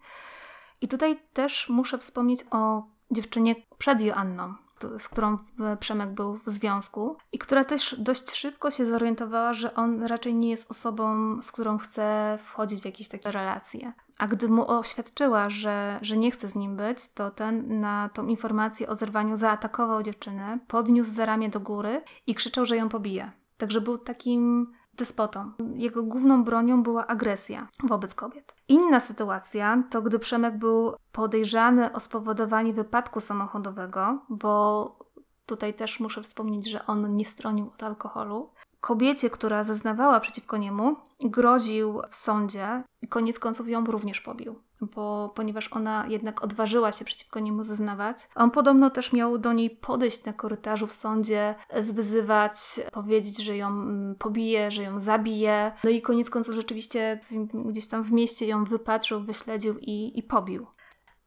[0.81, 4.53] I tutaj też muszę wspomnieć o dziewczynie przed Joanną,
[4.99, 5.37] z którą
[5.79, 10.49] Przemek był w związku i która też dość szybko się zorientowała, że on raczej nie
[10.49, 13.93] jest osobą, z którą chce wchodzić w jakieś takie relacje.
[14.17, 18.27] A gdy mu oświadczyła, że, że nie chce z nim być, to ten na tą
[18.27, 23.31] informację o zerwaniu zaatakował dziewczynę, podniósł za ramię do góry i krzyczał, że ją pobije.
[23.57, 25.51] Także był takim despotą.
[25.73, 28.55] Jego główną bronią była agresja wobec kobiet.
[28.67, 34.99] Inna sytuacja to gdy Przemek był podejrzany o spowodowanie wypadku samochodowego, bo
[35.45, 38.49] tutaj też muszę wspomnieć, że on nie stronił od alkoholu.
[38.79, 44.55] Kobiecie, która zeznawała przeciwko niemu, groził w sądzie i koniec końców ją również pobił.
[44.81, 48.17] Bo, ponieważ ona jednak odważyła się przeciwko niemu zeznawać.
[48.35, 52.55] On podobno też miał do niej podejść na korytarzu w sądzie, zwyzywać,
[52.91, 55.71] powiedzieć, że ją mm, pobije, że ją zabije.
[55.83, 57.19] No i koniec końców rzeczywiście
[57.53, 60.67] gdzieś tam w mieście ją wypatrzył, wyśledził i, i pobił.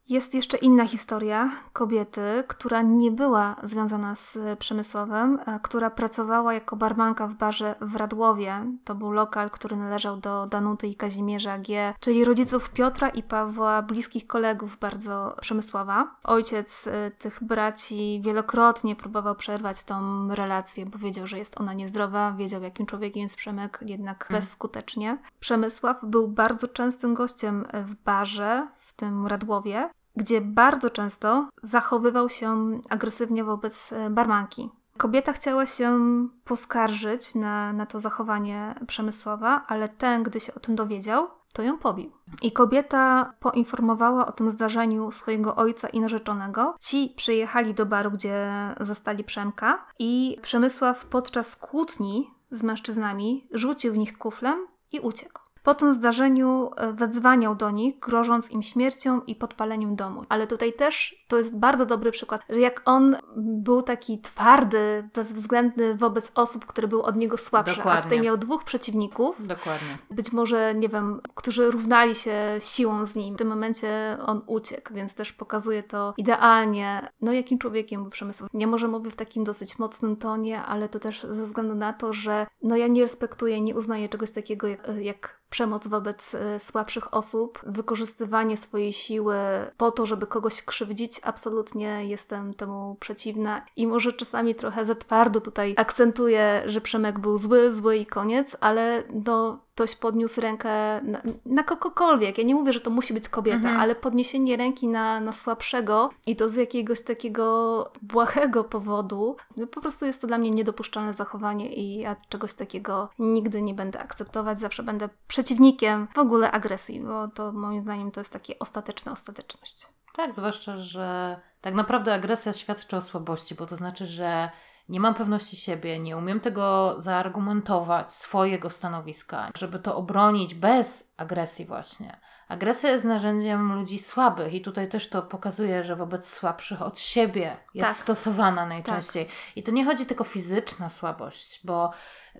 [0.08, 6.76] Jest jeszcze inna historia kobiety, która nie była związana z Przemysłowem, a która pracowała jako
[6.76, 8.66] barmanka w barze w Radłowie.
[8.84, 13.82] To był lokal, który należał do Danuty i Kazimierza G., czyli rodziców Piotra i Pawła,
[13.82, 16.16] bliskich kolegów bardzo Przemysława.
[16.24, 22.32] Ojciec y, tych braci wielokrotnie próbował przerwać tą relację, bo wiedział, że jest ona niezdrowa,
[22.32, 25.18] wiedział, jakim człowiekiem jest Przemek, jednak bezskutecznie.
[25.40, 32.80] Przemysław był bardzo częstym gościem w barze w tym Radłowie, gdzie bardzo często zachowywał się
[32.88, 34.70] agresywnie wobec e, barmanki.
[34.96, 35.98] Kobieta chciała się
[36.44, 41.78] poskarżyć na, na to zachowanie Przemysława, ale ten, gdy się o tym dowiedział, to ją
[41.78, 42.12] pobił.
[42.42, 46.74] I kobieta poinformowała o tym zdarzeniu swojego ojca i narzeczonego.
[46.80, 48.48] Ci przyjechali do baru, gdzie
[48.80, 55.41] zastali Przemka i Przemysław podczas kłótni z mężczyznami rzucił w nich kuflem i uciekł.
[55.62, 60.24] Po tym zdarzeniu e, wezwaniał do nich, grożąc im śmiercią i podpaleniem domu.
[60.28, 65.94] Ale tutaj też to jest bardzo dobry przykład, że jak on był taki twardy, bezwzględny
[65.94, 68.00] wobec osób, które były od niego słabsze, Dokładnie.
[68.00, 69.98] a tutaj miał dwóch przeciwników, Dokładnie.
[70.10, 73.34] być może, nie wiem, którzy równali się siłą z nim.
[73.34, 78.50] W tym momencie on uciekł, więc też pokazuje to idealnie, no jakim człowiekiem był Przemysław.
[78.54, 82.12] Nie może mówię w takim dosyć mocnym tonie, ale to też ze względu na to,
[82.12, 87.14] że no ja nie respektuję, nie uznaję czegoś takiego jak, jak przemoc wobec e, słabszych
[87.14, 89.36] osób, wykorzystywanie swojej siły
[89.76, 93.66] po to, żeby kogoś krzywdzić, absolutnie jestem temu przeciwna.
[93.76, 98.56] I może czasami trochę za twardo tutaj akcentuję, że Przemek był zły, zły i koniec,
[98.60, 102.38] ale no ktoś podniósł rękę na, na kogokolwiek.
[102.38, 103.80] Ja nie mówię, że to musi być kobieta, Mhm.
[103.80, 109.80] ale podniesienie ręki na, na słabszego i to z jakiegoś takiego błahego powodu, no po
[109.80, 114.60] prostu jest to dla mnie niedopuszczalne zachowanie i ja czegoś takiego nigdy nie będę akceptować.
[114.60, 119.86] Zawsze będę przeciwnikiem w ogóle agresji, bo to moim zdaniem to jest takie ostateczna ostateczność.
[120.14, 124.50] Tak, zwłaszcza, że tak naprawdę agresja świadczy o słabości, bo to znaczy, że
[124.88, 131.66] nie mam pewności siebie, nie umiem tego zaargumentować, swojego stanowiska, żeby to obronić bez agresji,
[131.66, 132.20] właśnie.
[132.48, 137.56] Agresja jest narzędziem ludzi słabych, i tutaj też to pokazuje, że wobec słabszych od siebie
[137.74, 137.96] jest Tak.
[137.98, 139.28] stosowana najczęściej.
[139.56, 141.90] I to nie chodzi tylko o fizyczna słabość, bo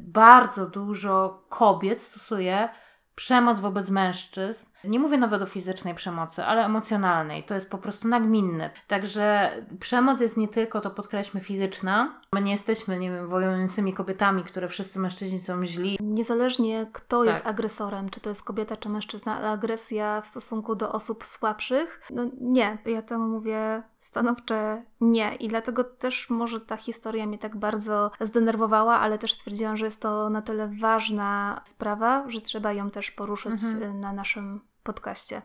[0.00, 2.68] bardzo dużo kobiet stosuje
[3.14, 4.71] przemoc wobec mężczyzn.
[4.84, 7.42] Nie mówię nawet o fizycznej przemocy, ale emocjonalnej.
[7.44, 8.70] To jest po prostu nagminne.
[8.88, 12.20] Także przemoc jest nie tylko, to podkreślmy, fizyczna.
[12.34, 15.98] My nie jesteśmy, nie wiem, wojującymi kobietami, które wszyscy mężczyźni są źli.
[16.00, 17.28] Niezależnie kto Tak.
[17.34, 22.02] jest agresorem, czy to jest kobieta, czy mężczyzna, ale agresja w stosunku do osób słabszych,
[22.10, 25.34] no nie, ja temu mówię stanowcze nie.
[25.34, 30.00] I dlatego też może ta historia mnie tak bardzo zdenerwowała, ale też stwierdziłam, że jest
[30.00, 34.00] to na tyle ważna sprawa, że trzeba ją też poruszyć Mhm.
[34.00, 35.42] na naszym podcaście.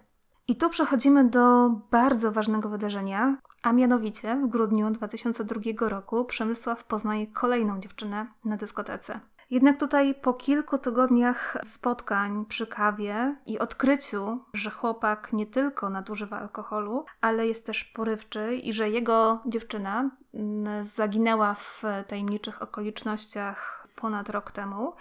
[0.47, 7.27] I tu przechodzimy do bardzo ważnego wydarzenia, a mianowicie w grudniu 2002 roku Przemysław poznaje
[7.27, 9.19] kolejną dziewczynę na dyskotece.
[9.49, 16.39] Jednak tutaj po kilku tygodniach spotkań przy kawie i odkryciu, że chłopak nie tylko nadużywa
[16.39, 24.29] alkoholu, ale jest też porywczy i że jego dziewczyna mm, zaginęła w tajemniczych okolicznościach ponad
[24.29, 24.93] rok temu,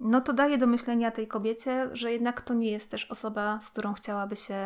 [0.00, 3.70] no to daje do myślenia tej kobiecie, że jednak to nie jest też osoba, z
[3.70, 4.56] którą chciałaby się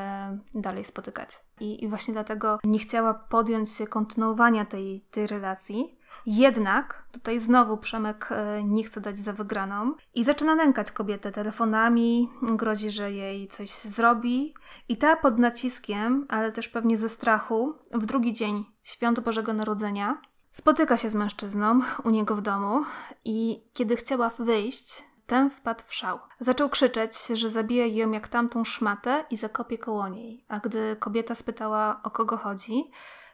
[0.54, 1.40] dalej spotykać.
[1.60, 6.00] I, i właśnie dlatego nie chciała podjąć się kontynuowania tej, tej relacji.
[6.26, 12.28] Jednak tutaj znowu Przemek e, nie chce dać za wygraną i zaczyna nękać kobietę telefonami,
[12.42, 14.54] grozi, że jej coś zrobi.
[14.88, 20.20] I ta pod naciskiem, ale też pewnie ze strachu, w drugi dzień świąt Bożego Narodzenia
[20.52, 22.84] spotyka się z mężczyzną u niego w domu
[23.24, 26.18] i kiedy chciała wyjść, ten wpadł w szał.
[26.40, 30.44] Zaczął krzyczeć, że zabije ją jak tamtą szmatę i zakopie koło niej.
[30.48, 32.90] A gdy kobieta spytała, o kogo chodzi,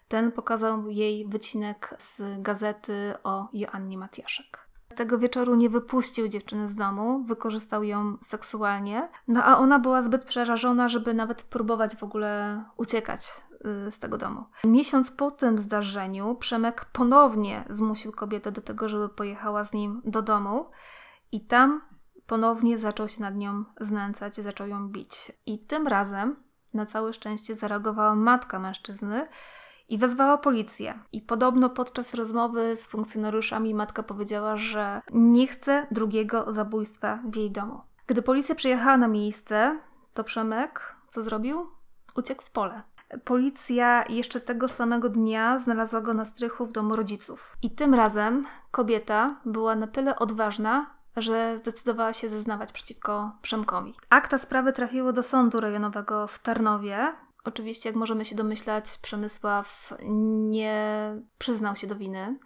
[0.08, 4.66] ten pokazał jej wycinek z gazety o Joannie Matiaszek.
[4.96, 10.24] Tego wieczoru nie wypuścił dziewczyny z domu, wykorzystał ją seksualnie, no a ona była zbyt
[10.24, 13.28] przerażona, żeby nawet próbować w ogóle uciekać
[13.88, 14.44] y, z tego domu.
[14.64, 20.22] Miesiąc po tym zdarzeniu Przemek ponownie zmusił kobietę do tego, żeby pojechała z nim do
[20.22, 20.66] domu
[21.32, 21.80] i tam
[22.26, 25.32] ponownie zaczął się nad nią znęcać, zaczął ją bić.
[25.46, 26.36] I tym razem
[26.74, 29.28] na całe szczęście zareagowała matka mężczyzny
[29.88, 30.98] i wezwała policję.
[31.12, 37.50] I podobno podczas rozmowy z funkcjonariuszami matka powiedziała, że nie chce drugiego zabójstwa w jej
[37.50, 37.80] domu.
[38.06, 39.78] Gdy policja przyjechała na miejsce,
[40.14, 41.66] to Przemek co zrobił?
[42.16, 42.82] Uciekł w pole.
[43.24, 47.56] Policja jeszcze tego samego dnia znalazła go na strychu w domu rodziców.
[47.62, 53.94] I tym razem kobieta była na tyle odważna, że zdecydowała się zeznawać przeciwko Przemkowi.
[54.10, 57.12] Akta sprawy trafiły do sądu rejonowego w Tarnowie.
[57.44, 59.94] Oczywiście, jak możemy się domyślać, Przemysław
[60.48, 62.38] nie przyznał się do winy.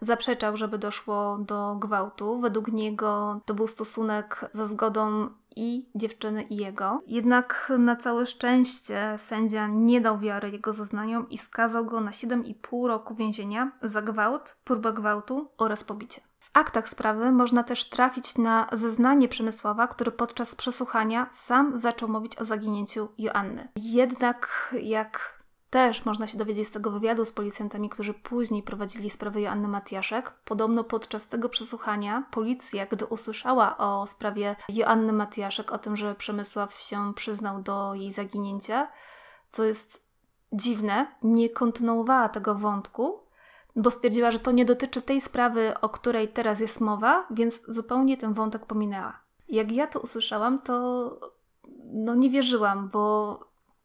[0.00, 2.40] Zaprzeczał, żeby doszło do gwałtu.
[2.40, 7.02] Według niego to był stosunek za zgodą i dziewczyny, i jego.
[7.06, 12.88] Jednak na całe szczęście sędzia nie dał wiary jego zeznaniom i skazał go na 7,5
[12.88, 16.27] roku więzienia za gwałt, próbę gwałtu oraz pobicie.
[16.48, 22.38] W aktach sprawy można też trafić na zeznanie Przemysława, który podczas przesłuchania sam zaczął mówić
[22.38, 23.68] o zaginięciu Joanny.
[23.76, 25.38] Jednak, jak
[25.70, 30.30] też można się dowiedzieć z tego wywiadu z policjantami, którzy później prowadzili sprawę Joanny Matiaszek,
[30.44, 36.74] podobno podczas tego przesłuchania policja, gdy usłyszała o sprawie Joanny Matiaszek, o tym, że Przemysław
[36.74, 38.88] się przyznał do jej zaginięcia,
[39.50, 40.08] co jest
[40.52, 43.27] dziwne, nie kontynuowała tego wątku,
[43.78, 48.16] bo stwierdziła, że to nie dotyczy tej sprawy, o której teraz jest mowa, więc zupełnie
[48.16, 49.20] ten wątek pominęła.
[49.48, 51.20] Jak ja to usłyszałam, to
[51.92, 53.38] no nie wierzyłam, bo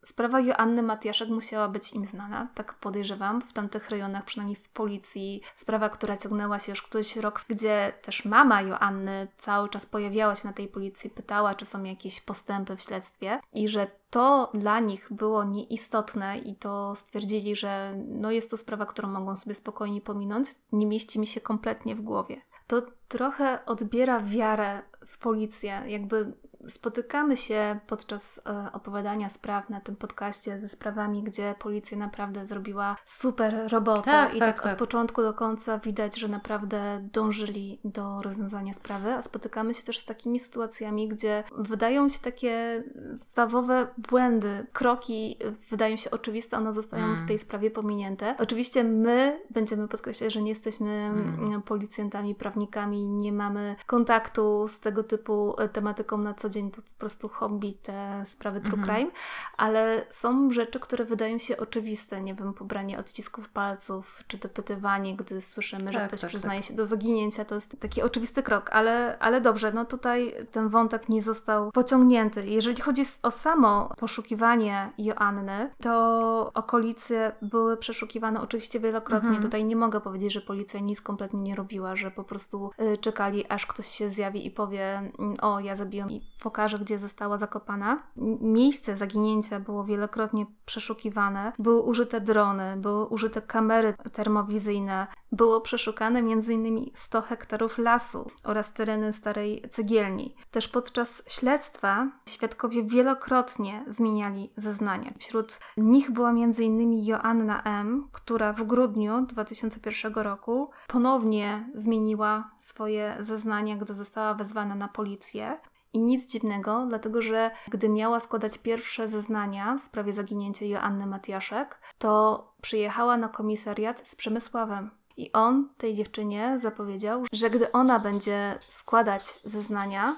[0.03, 5.41] Sprawa Joanny Matiaszek musiała być im znana, tak podejrzewam, w tamtych rejonach, przynajmniej w policji.
[5.55, 10.47] Sprawa, która ciągnęła się już któryś rok, gdzie też mama Joanny cały czas pojawiała się
[10.47, 15.07] na tej policji, pytała, czy są jakieś postępy w śledztwie i że to dla nich
[15.11, 20.49] było nieistotne i to stwierdzili, że no jest to sprawa, którą mogą sobie spokojnie pominąć,
[20.71, 22.41] nie mieści mi się kompletnie w głowie.
[22.67, 26.33] To trochę odbiera wiarę w policję, jakby
[26.67, 32.95] spotykamy się podczas e, opowiadania spraw na tym podcaście ze sprawami, gdzie policja naprawdę zrobiła
[33.05, 37.79] super robotę tak, i tak, tak, tak, od początku do końca widać, że naprawdę dążyli
[37.83, 42.83] do rozwiązania sprawy, a spotykamy się też z takimi sytuacjami, gdzie wydają się takie
[43.31, 45.37] stawowe błędy, kroki
[45.69, 47.25] wydają się oczywiste, one zostają mm.
[47.25, 48.35] w tej sprawie pominięte.
[48.39, 51.61] Oczywiście my będziemy podkreślać, że nie jesteśmy mm.
[51.61, 57.29] policjantami, prawnikami, nie mamy kontaktu z tego typu tematyką na co dzień to po prostu
[57.29, 58.97] hobby, te sprawy true mhm.
[58.97, 59.11] crime,
[59.57, 65.41] ale są rzeczy, które wydają się oczywiste, nie wiem, pobranie odcisków palców, czy dopytywanie, gdy
[65.41, 66.69] słyszymy, że tak, ktoś tak, przyznaje tak.
[66.69, 71.09] się do zaginięcia, to jest taki oczywisty krok, ale, ale dobrze, no tutaj ten wątek
[71.09, 72.45] nie został pociągnięty.
[72.47, 79.29] Jeżeli chodzi o samo poszukiwanie Joanny, to okolice były przeszukiwane oczywiście wielokrotnie.
[79.29, 79.43] Mhm.
[79.43, 83.45] Tutaj nie mogę powiedzieć, że policja nic kompletnie nie robiła, że po prostu y, czekali,
[83.49, 88.03] aż ktoś się zjawi i powie, mm, o, ja zabiłem i pokaże, gdzie została zakopana.
[88.41, 91.53] Miejsce zaginięcia było wielokrotnie przeszukiwane.
[91.59, 96.91] Były użyte drony, były użyte kamery termowizyjne, było przeszukane m.in.
[96.93, 100.35] 100 hektarów lasu oraz tereny starej cegielni.
[100.51, 105.13] Też podczas śledztwa świadkowie wielokrotnie zmieniali zeznania.
[105.19, 107.05] Wśród nich była m.in.
[107.05, 114.87] Joanna M., która w grudniu 2001 roku ponownie zmieniła swoje zeznania, gdy została wezwana na
[114.87, 115.59] policję.
[115.93, 121.81] I nic dziwnego, dlatego że gdy miała składać pierwsze zeznania w sprawie zaginięcia Joanny Matiaszek,
[121.97, 124.91] to przyjechała na komisariat z Przemysławem.
[125.17, 130.15] I on tej dziewczynie zapowiedział, że gdy ona będzie składać zeznania,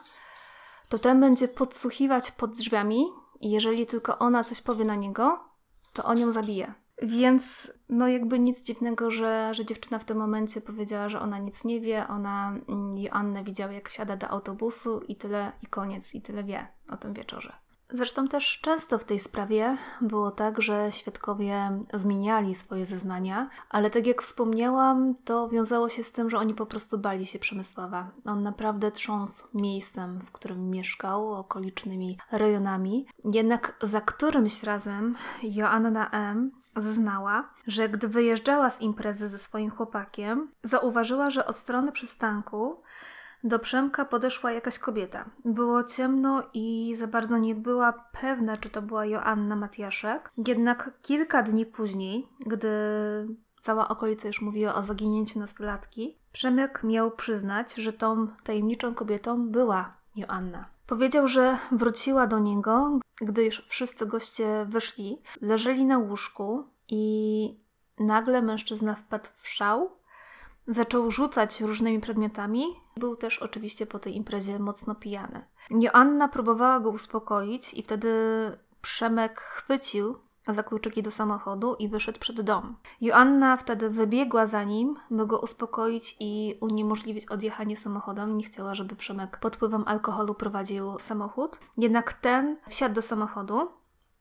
[0.90, 3.06] to ten będzie podsłuchiwać pod drzwiami
[3.42, 5.40] i jeżeli tylko ona coś powie na niego,
[5.94, 6.74] to on ją zabije.
[7.02, 11.64] Więc no jakby nic dziwnego, że, że dziewczyna w tym momencie powiedziała, że ona nic
[11.64, 16.22] nie wie, ona mm, Joannę widziała jak wsiada do autobusu i tyle i koniec i
[16.22, 17.65] tyle wie o tym wieczorze.
[17.90, 24.08] Zresztą też często w tej sprawie było tak, że świadkowie zmieniali swoje zeznania, ale tak
[24.08, 28.12] jak wspomniałam, to wiązało się z tym, że oni po prostu bali się Przemysława.
[28.26, 33.06] On naprawdę trząsł miejscem, w którym mieszkał, okolicznymi rejonami.
[33.34, 36.52] Jednak za którymś razem Joanna M.
[36.76, 42.82] zeznała, że gdy wyjeżdżała z imprezy ze swoim chłopakiem, zauważyła, że od strony przystanku
[43.46, 45.30] do Przemka podeszła jakaś kobieta.
[45.46, 50.32] Było ciemno i za bardzo nie była pewna, czy to była Joanna Matiaszek.
[50.48, 52.70] Jednak kilka dni później, gdy
[53.62, 59.98] cała okolica już mówiła o zaginięciu nastolatki, Przemek miał przyznać, że tą tajemniczą kobietą była
[60.16, 60.66] Joanna.
[60.88, 67.58] Powiedział, że wróciła do niego, gdy już wszyscy goście wyszli, leżeli na łóżku i
[68.00, 69.92] nagle mężczyzna wpadł w szał
[70.68, 72.66] Zaczął rzucać różnymi przedmiotami.
[73.00, 75.46] Był też oczywiście po tej imprezie mocno pijany.
[75.72, 78.10] Joanna próbowała go uspokoić i wtedy
[78.82, 80.16] Przemek chwycił
[80.48, 82.76] za kluczyki do samochodu i wyszedł przed dom.
[83.02, 88.38] Joanna wtedy wybiegła za nim, by go uspokoić i uniemożliwić odjechanie samochodem.
[88.38, 91.60] Nie chciała, żeby Przemek pod wpływem alkoholu prowadził samochód.
[91.78, 93.72] Jednak ten wsiadł do samochodu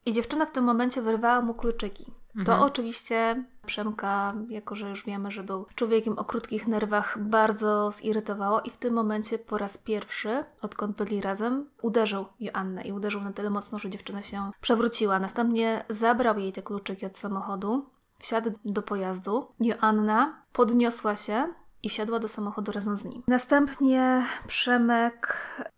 [0.06, 2.12] i dziewczyna w tym momencie wyrwała mu kluczyki.
[2.34, 2.62] To mhm.
[2.62, 8.70] oczywiście Przemka, jako że już wiemy, że był człowiekiem o krótkich nerwach, bardzo zirytowało i
[8.70, 13.50] w tym momencie po raz pierwszy, odkąd byli razem, uderzył Joannę i uderzył na tyle
[13.50, 15.18] mocno, że dziewczyna się przewróciła.
[15.18, 17.86] Następnie zabrał jej te kluczyki od samochodu,
[18.18, 19.48] wsiadł do pojazdu.
[19.60, 21.48] Joanna podniosła się
[21.82, 23.22] i wsiadła do samochodu razem z nim.
[23.28, 25.36] Następnie Przemek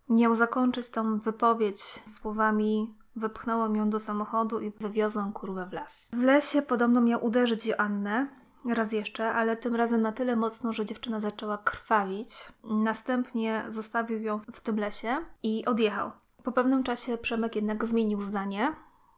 [0.09, 6.09] miał zakończyć tą wypowiedź słowami Wypchnąłem ją do samochodu i wywiozłem kurwę w las.
[6.12, 8.26] W lesie podobno miał uderzyć Joannę,
[8.64, 12.52] raz jeszcze, ale tym razem na tyle mocno, że dziewczyna zaczęła krwawić.
[12.64, 16.11] Następnie zostawił ją w tym lesie i odjechał.
[16.42, 18.72] Po pewnym czasie Przemek jednak zmienił zdanie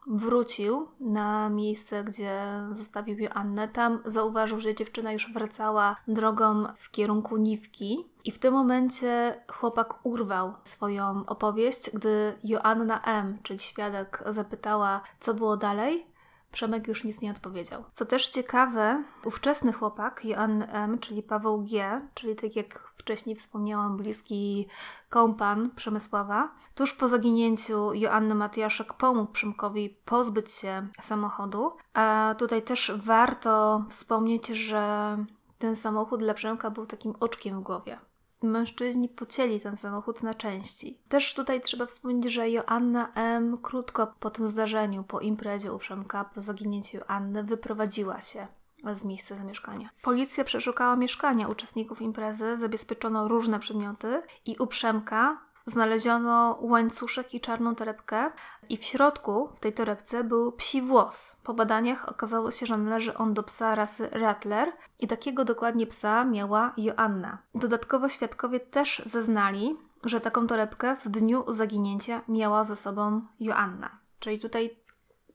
[0.08, 2.40] wrócił na miejsce, gdzie
[2.72, 3.68] zostawił Joannę.
[3.68, 8.06] Tam zauważył, że dziewczyna już wracała drogą w kierunku Niwki.
[8.24, 15.34] I w tym momencie chłopak urwał swoją opowieść, gdy Joanna M., czyli świadek, zapytała, co
[15.34, 16.06] było dalej.
[16.52, 17.84] Przemek już nic nie odpowiedział.
[17.92, 23.96] Co też ciekawe, ówczesny chłopak, Joanny M., czyli Paweł G., czyli tak jak wcześniej wspomniałam,
[23.96, 24.68] bliski
[25.08, 31.72] kompan Przemysława, tuż po zaginięciu Joanny Matiaszek pomógł Przemkowi pozbyć się samochodu.
[31.94, 35.16] A tutaj też warto wspomnieć, że
[35.58, 37.98] ten samochód dla Przemka był takim oczkiem w głowie
[38.42, 40.98] mężczyźni pocięli ten samochód na części.
[41.08, 43.58] Też tutaj trzeba wspomnieć, że Joanna M.
[43.62, 48.46] krótko po tym zdarzeniu, po imprezie u Przemka, po zaginięciu Anny, wyprowadziła się
[48.94, 49.90] z miejsca zamieszkania.
[50.02, 55.38] Policja przeszukała mieszkania uczestników imprezy, zabezpieczono różne przedmioty i u Przemka
[55.68, 58.30] znaleziono łańcuszek i czarną torebkę
[58.68, 61.36] i w środku, w tej torebce, był psi włos.
[61.44, 66.24] Po badaniach okazało się, że należy on do psa rasy Rattler i takiego dokładnie psa
[66.24, 67.38] miała Joanna.
[67.54, 73.98] Dodatkowo świadkowie też zeznali, że taką torebkę w dniu zaginięcia miała ze sobą Joanna.
[74.18, 74.76] Czyli tutaj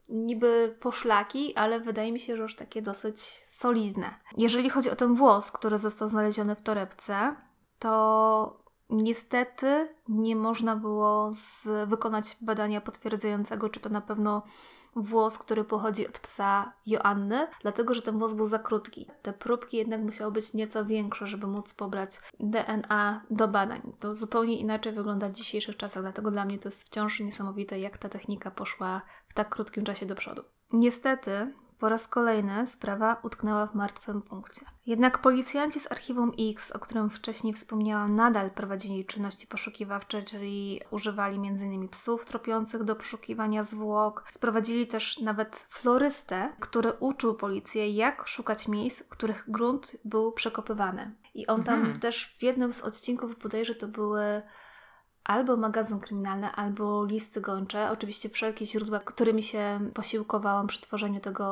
[0.09, 4.15] niby poszlaki, ale wydaje mi się, że już takie dosyć solidne.
[4.38, 7.36] Jeżeli chodzi o ten włos, który został znaleziony w torebce,
[7.79, 14.43] to Niestety nie można było z, wykonać badania potwierdzającego, czy to na pewno
[14.95, 19.07] włos, który pochodzi od psa Joanny, dlatego że ten włos był za krótki.
[19.21, 23.93] Te próbki jednak musiały być nieco większe, żeby móc pobrać DNA do badań.
[23.99, 27.97] To zupełnie inaczej wygląda w dzisiejszych czasach, dlatego dla mnie to jest wciąż niesamowite, jak
[27.97, 30.43] ta technika poszła w tak krótkim czasie do przodu.
[30.73, 31.53] Niestety,
[31.84, 34.61] po raz kolejny sprawa utknęła w martwym punkcie.
[34.86, 41.36] Jednak policjanci z archiwum X, o którym wcześniej wspomniałam, nadal prowadzili czynności poszukiwawcze, czyli używali
[41.36, 41.89] m.in.
[41.89, 44.25] psów tropiących do poszukiwania zwłok.
[44.31, 51.15] Sprowadzili też nawet florystę, który uczył policję, jak szukać miejsc, których grunt był przekopywany.
[51.34, 51.99] I on tam mhm.
[51.99, 54.41] też w jednym z odcinków bodajże to były
[55.24, 57.91] albo magazyn kryminalny, albo listy gończe.
[57.91, 61.47] Oczywiście wszelkie źródła, którymi się posiłkowałam przy tworzeniu tego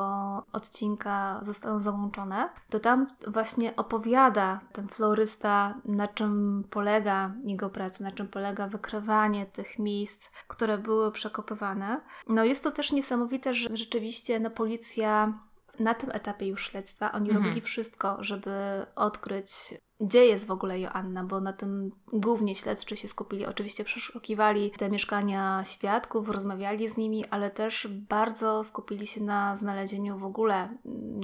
[0.52, 2.48] odcinka zostaną załączone.
[2.70, 9.46] To tam właśnie opowiada ten florysta, na czym polega jego praca, na czym polega wykrywanie
[9.46, 12.00] tych miejsc, które były przekopywane.
[12.28, 15.32] No jest to też niesamowite, że rzeczywiście no, policja
[15.78, 17.44] na tym etapie już śledztwa oni mhm.
[17.44, 18.50] robili wszystko, żeby
[18.96, 23.46] odkryć gdzie jest w ogóle Joanna, bo na tym głównie śledczy się skupili.
[23.46, 30.18] Oczywiście przeszukiwali te mieszkania świadków, rozmawiali z nimi, ale też bardzo skupili się na znalezieniu
[30.18, 30.68] w ogóle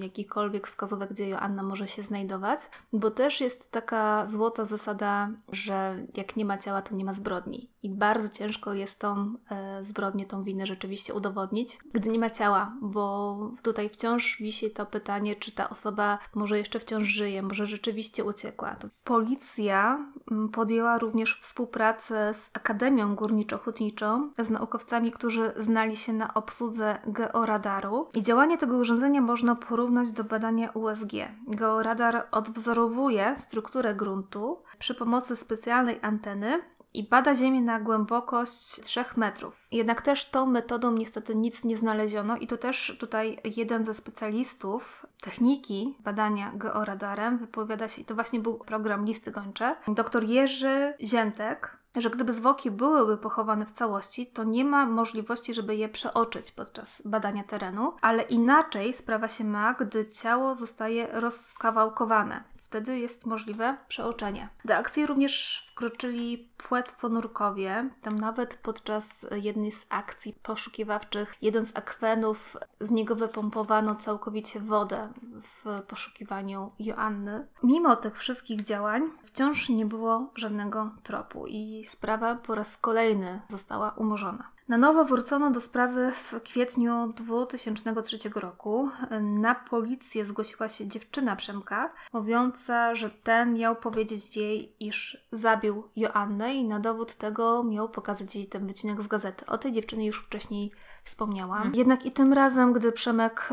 [0.03, 2.61] jakichkolwiek wskazówek, gdzie Joanna może się znajdować,
[2.93, 7.71] bo też jest taka złota zasada, że jak nie ma ciała, to nie ma zbrodni.
[7.83, 12.73] I bardzo ciężko jest tą e, zbrodnię, tą winę rzeczywiście udowodnić, gdy nie ma ciała,
[12.83, 18.25] bo tutaj wciąż wisi to pytanie, czy ta osoba może jeszcze wciąż żyje, może rzeczywiście
[18.25, 18.68] uciekła
[19.05, 19.99] Policja
[20.31, 28.09] mm, podjęła również współpracę z Akademią Górniczo-Hutniczą, z naukowcami, którzy znali się na obsłudze georadaru.
[28.15, 31.13] I działanie tego urządzenia można porównać do badania USG.
[31.47, 36.61] Georadar odwzorowuje strukturę gruntu przy pomocy specjalnej anteny,
[36.95, 39.67] i bada Ziemię na głębokość 3 metrów.
[39.73, 45.07] Jednak też tą metodą niestety nic nie znaleziono i to też tutaj jeden ze specjalistów
[45.21, 51.79] techniki badania georadarem wypowiada się, i to właśnie był program Listy Gończe, dr Jerzy Ziętek,
[51.97, 57.03] że gdyby zwłoki byłyby pochowane w całości, to nie ma możliwości, żeby je przeoczyć podczas
[57.05, 64.49] badania terenu, ale inaczej sprawa się ma, gdy ciało zostaje rozkawałkowane wtedy jest możliwe przeoczenie.
[64.65, 67.91] Do akcji również wkroczyli płetwonurkowie.
[68.03, 75.13] Tam nawet podczas jednej z akcji poszukiwawczych jeden z akwenów, z niego wypompowano całkowicie wodę
[75.43, 77.47] w poszukiwaniu Joanny.
[77.63, 83.91] Mimo tych wszystkich działań wciąż nie było żadnego tropu i sprawa po raz kolejny została
[83.91, 84.59] umorzona.
[84.69, 88.89] Na nowo wrócono do sprawy w kwietniu 2003 roku.
[89.21, 96.55] Na policję zgłosiła się dziewczyna Przemka, mówiąca, że ten miał powiedzieć jej, iż zabił Joannę
[96.55, 99.47] i na dowód tego miał pokazać jej ten wycinek z gazety.
[99.47, 100.73] O tej dziewczynie już wcześniej
[101.09, 101.59] wspomniałam.
[101.59, 101.75] Hmm.
[101.75, 103.49] Jednak i tym razem, gdy Przemek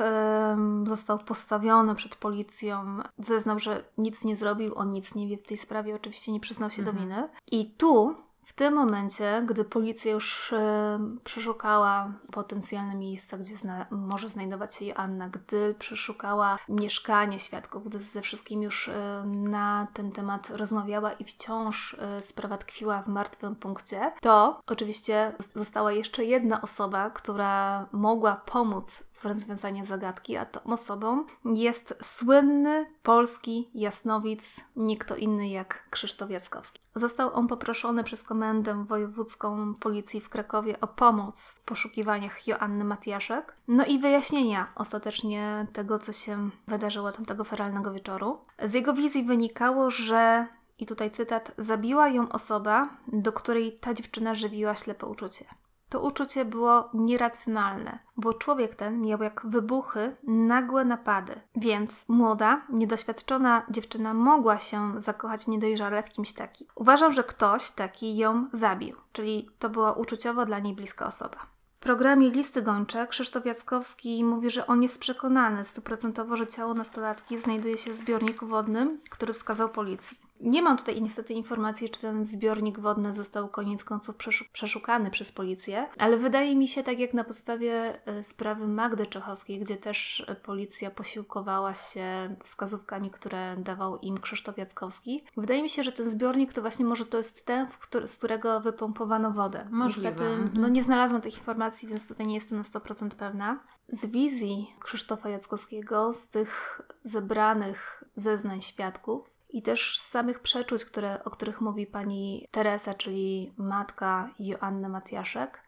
[0.86, 5.44] y, został postawiony przed policją, zeznał, że nic nie zrobił, on nic nie wie w
[5.44, 6.96] tej sprawie, oczywiście nie przyznał się hmm.
[6.96, 7.30] do winy.
[7.52, 8.16] I tu
[8.46, 14.86] w tym momencie, gdy policja już e, przeszukała potencjalne miejsca, gdzie zna może znajdować się
[14.86, 21.24] Joanna, gdy przeszukała mieszkanie świadków, gdy ze wszystkim już e, na ten temat rozmawiała i
[21.24, 28.36] wciąż e, sprawa tkwiła w martwym punkcie, to oczywiście została jeszcze jedna osoba, która mogła
[28.36, 36.30] pomóc rozwiązanie zagadki, a tą osobą jest słynny polski jasnowic, nie kto inny jak Krzysztof
[36.30, 36.82] Jackowski.
[36.96, 43.56] Został on poproszony przez Komendę Wojewódzką Policji w Krakowie o pomoc w poszukiwaniach Joanny Matiaszek,
[43.68, 48.38] no i wyjaśnienia ostatecznie tego, co się wydarzyło tamtego feralnego wieczoru.
[48.64, 50.48] Z jego wizji wynikało, że
[50.80, 55.46] i tutaj cytat, zabiła ją osoba, do której ta dziewczyna żywiła ślepe uczucie.
[55.90, 61.42] To uczucie było nieracjonalne, bo człowiek ten miał jak wybuchy, nagłe napady.
[61.56, 66.68] Więc młoda, niedoświadczona dziewczyna mogła się zakochać niedojrzale w kimś takim.
[66.76, 71.38] Uważam, że ktoś taki ją zabił, czyli to była uczuciowo dla niej bliska osoba.
[71.80, 77.40] W programie Listy Gończe Krzysztof Jackowski mówi, że on jest przekonany stuprocentowo, że ciało nastolatki
[77.40, 80.25] znajduje się w zbiorniku wodnym, który wskazał policji.
[80.40, 84.16] Nie mam tutaj niestety informacji, czy ten zbiornik wodny został koniec końców
[84.54, 89.60] przeszukany przez policję, ale wydaje mi się, tak jak na podstawie e, sprawy Magdy Czechowskiej,
[89.60, 95.92] gdzie też policja posiłkowała się wskazówkami, które dawał im Krzysztof Jackowski, wydaje mi się, że
[95.92, 97.68] ten zbiornik to właśnie może to jest ten,
[98.06, 99.68] z którego wypompowano wodę.
[99.72, 100.10] Możliwe.
[100.10, 100.52] Niestety, mhm.
[100.62, 103.60] no nie znalazłam tych informacji, więc tutaj nie jestem na 100% pewna.
[103.88, 111.24] Z wizji Krzysztofa Jackowskiego, z tych zebranych zeznań świadków, i też z samych przeczuć, które,
[111.24, 115.64] o których mówi pani Teresa, czyli matka Joanny Matiaszek,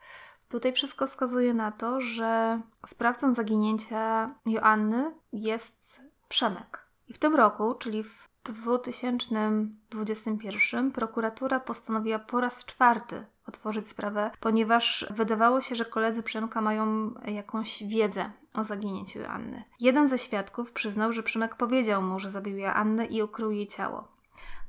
[0.49, 6.87] tutaj wszystko wskazuje na to, że sprawcą zaginięcia Joanny jest Przemek.
[7.07, 15.05] I w tym roku, czyli w 2021, prokuratura postanowiła po raz czwarty otworzyć sprawę, ponieważ
[15.09, 19.63] wydawało się, że koledzy Przemka mają jakąś wiedzę o zaginięciu Anny.
[19.79, 24.07] Jeden ze świadków przyznał, że Przemek powiedział mu, że zabił Annę i ukrył jej ciało.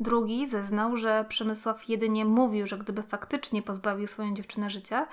[0.00, 5.06] Drugi zeznał, że Przemysław jedynie mówił, że gdyby faktycznie pozbawił swoją dziewczynę życia,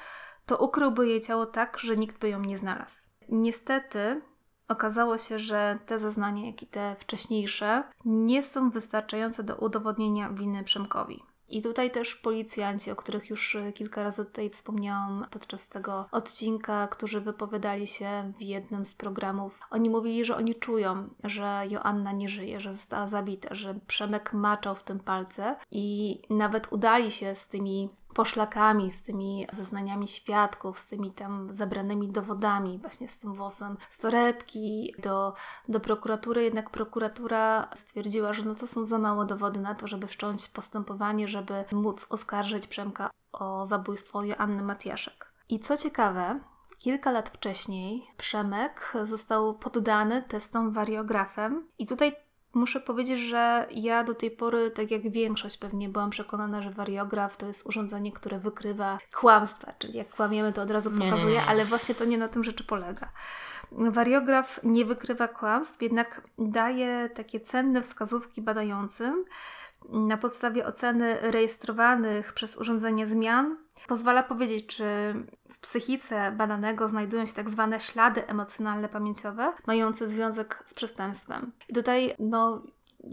[0.46, 3.10] to ukryłby jej ciało tak, że nikt by ją nie znalazł.
[3.30, 4.22] Niestety
[4.68, 10.64] okazało się, że te zeznania, jak i te wcześniejsze, nie są wystarczające do udowodnienia winy
[10.64, 11.24] Przemkowi.
[11.50, 16.88] I tutaj też policjanci, o których już e, kilka razy tutaj wspomniałam podczas tego odcinka,
[16.88, 22.30] którzy wypowiadali się w jednym z programów, oni mówili, że oni czują, że Joanna nie
[22.30, 27.48] żyje, że została zabita, że Przemek maczał w tym palce i nawet udali się z
[27.48, 33.78] tymi poszlakami, z tymi zeznaniami świadków, z tymi tam zabranymi dowodami, właśnie z tym włosem
[33.90, 35.34] z torebki do,
[35.68, 40.08] do prokuratury, jednak prokuratura stwierdziła, że no to są za mało dowody na to, żeby
[40.08, 45.34] wszcząć postępowanie, żeby móc oskarżyć Przemka o zabójstwo Joanny Matiaszek.
[45.50, 46.40] I co ciekawe,
[46.80, 52.16] Kilka lat wcześniej Przemek został poddany testom wariografem i tutaj
[52.56, 57.38] Muszę powiedzieć, że ja do tej pory, tak jak większość pewnie, byłam przekonana, że wariograf
[57.38, 61.34] to jest urządzenie, które wykrywa kłamstwa, czyli jak kłamiemy, to od razu pokazuje, nie, nie,
[61.34, 61.46] nie.
[61.46, 63.12] ale właśnie to nie na tym rzeczy polega.
[63.72, 69.26] Wariograf nie wykrywa kłamstw, jednak daje takie cenne wskazówki badającym,
[69.90, 73.58] na podstawie oceny rejestrowanych przez urządzenie zmian
[73.88, 74.84] pozwala powiedzieć, czy
[75.50, 81.52] w psychice badanego znajdują się tak zwane ślady emocjonalne pamięciowe, mające związek z przestępstwem.
[81.70, 82.64] I tutaj no,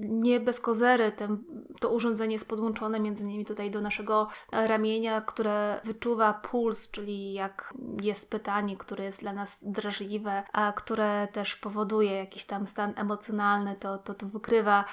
[0.01, 1.45] nie bez kozery ten,
[1.81, 7.75] to urządzenie jest podłączone między innymi tutaj do naszego ramienia, które wyczuwa puls, czyli jak
[8.03, 13.77] jest pytanie, które jest dla nas drażliwe, a które też powoduje jakiś tam stan emocjonalny,
[13.81, 14.85] to, to, to wykrywa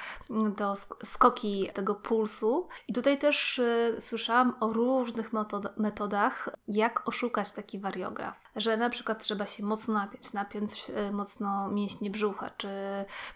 [0.57, 0.75] do
[1.05, 2.67] skoki tego pulsu.
[2.87, 8.39] I tutaj też y, słyszałam o różnych metod metodach, jak oszukać taki wariograf.
[8.55, 12.69] Że na przykład trzeba się mocno napiąć, napiąć y, mocno mięśnie brzucha, czy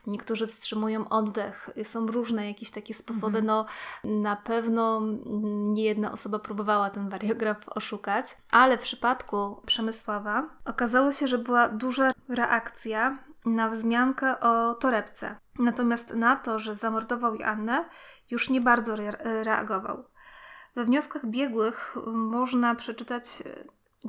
[0.08, 3.33] niektórzy wstrzymują oddech, są różne jakieś takie sposoby.
[3.40, 3.46] Mhm.
[3.46, 3.66] No,
[4.04, 5.02] na pewno
[5.74, 11.70] nie jedna osoba próbowała ten wariograf oszukać, ale w przypadku Przemysława okazało się, że była
[11.70, 15.36] duża reakcja na wzmiankę o torebce.
[15.60, 17.86] Natomiast na to, że zamordował Annę,
[18.32, 19.12] już nie bardzo re
[19.44, 20.04] reagował.
[20.76, 23.44] We wnioskach biegłych można przeczytać,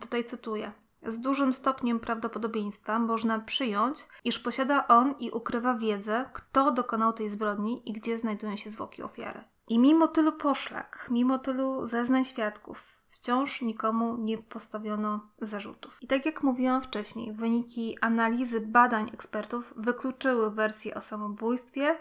[0.00, 0.72] tutaj cytuję,
[1.07, 7.28] z dużym stopniem prawdopodobieństwa można przyjąć, iż posiada on i ukrywa wiedzę, kto dokonał tej
[7.28, 9.44] zbrodni i gdzie znajdują się zwłoki ofiary.
[9.68, 16.02] I mimo tylu poszlak, mimo tylu zeznań świadków, wciąż nikomu nie postawiono zarzutów.
[16.02, 21.98] I tak jak mówiłam wcześniej, wyniki analizy badań ekspertów wykluczyły wersję o samobójstwie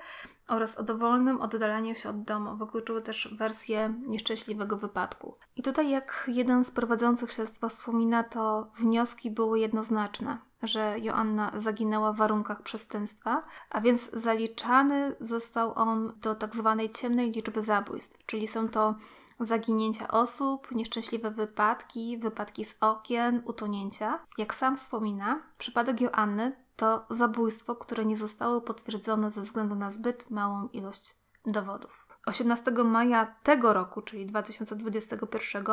[0.54, 2.56] oraz o dowolnym oddalaniu się od domu.
[2.58, 5.38] Wykluczyły też wersję nieszczęśliwego wypadku.
[5.56, 12.14] I tutaj, jak jeden z prowadzących śledztwa wspomina, to wnioski były jednoznaczne że Joanna zaginęła
[12.14, 18.48] w warunkach przestępstwa, a więc zaliczany został on do tak zwanej ciemnej liczby zabójstw, czyli
[18.48, 18.96] są to
[19.40, 24.20] Zaginięcia osób, nieszczęśliwe wypadki, wypadki z okien, utonięcia.
[24.38, 30.32] Jak sam wspomina, przypadek Joanny to zabójstwo, które nie zostało potwierdzone ze względu na zbyt
[30.32, 31.16] małą ilość
[31.46, 32.08] dowodów.
[32.26, 35.64] 18 maja tego roku, czyli 2021,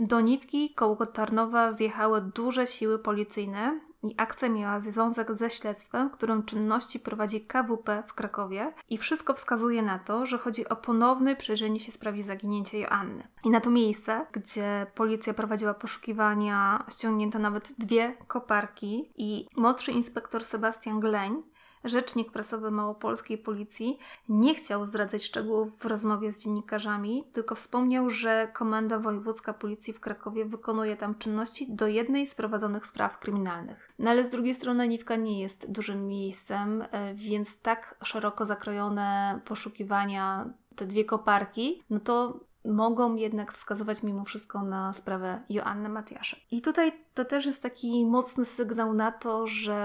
[0.00, 6.42] do Niwki koło Tarnowa zjechały duże siły policyjne i akcja miała związek ze śledztwem, którym
[6.42, 11.80] czynności prowadzi KWP w Krakowie i wszystko wskazuje na to, że chodzi o ponowne przejrzenie
[11.80, 13.28] się sprawy zaginięcia Joanny.
[13.44, 20.44] I na to miejsce, gdzie policja prowadziła poszukiwania, ściągnięto nawet dwie koparki i młodszy inspektor
[20.44, 21.42] Sebastian Gleń
[21.84, 28.48] Rzecznik prasowy małopolskiej policji nie chciał zdradzać szczegółów w rozmowie z dziennikarzami, tylko wspomniał, że
[28.52, 33.92] Komenda Wojewódzka Policji w Krakowie wykonuje tam czynności do jednej z prowadzonych spraw kryminalnych.
[33.98, 39.40] No ale z drugiej strony Niwka nie jest dużym miejscem, e, więc tak szeroko zakrojone
[39.44, 46.40] poszukiwania te dwie koparki, no to mogą jednak wskazywać mimo wszystko na sprawę Joanny Matiaszek.
[46.50, 49.76] I tutaj to też jest taki mocny sygnał na to, że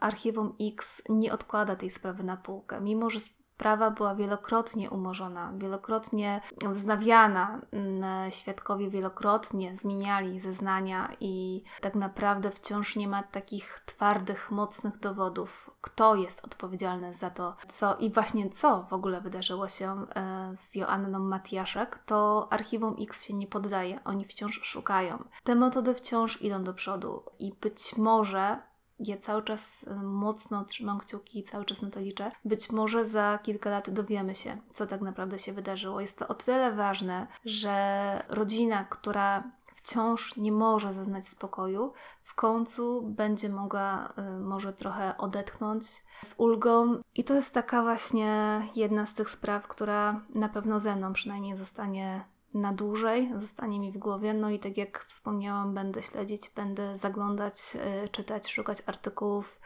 [0.00, 3.20] Archiwum X nie odkłada tej sprawy na półkę, mimo że
[3.54, 6.40] Sprawa była wielokrotnie umorzona, wielokrotnie
[6.72, 7.60] wznawiana.
[7.72, 15.70] Mm, świadkowie wielokrotnie zmieniali zeznania i tak naprawdę wciąż nie ma takich twardych, mocnych dowodów,
[15.80, 20.74] kto jest odpowiedzialny za to, co i właśnie co w ogóle wydarzyło się e, z
[20.74, 24.00] Joanną Matiaszek, to Archiwum X się nie poddaje.
[24.04, 25.24] Oni wciąż szukają.
[25.44, 30.98] Te metody wciąż idą do przodu i być może ja cały czas y, mocno trzymam
[30.98, 32.32] kciuki i cały czas na to liczę.
[32.44, 36.00] Być może za kilka lat dowiemy się, co tak naprawdę się wydarzyło.
[36.00, 41.92] Jest to o tyle ważne, że rodzina, która wciąż nie może zaznać spokoju,
[42.22, 45.84] w końcu będzie mogła y, może trochę odetchnąć
[46.24, 47.02] z ulgą.
[47.14, 51.56] I to jest taka właśnie jedna z tych spraw, która na pewno ze mną przynajmniej
[51.56, 52.24] zostanie
[52.54, 54.34] na dłużej, zostanie mi w głowie.
[54.34, 59.60] No i tak jak wspomniałam, będę śledzić, będę zaglądać, yy, czytać, szukać artykułów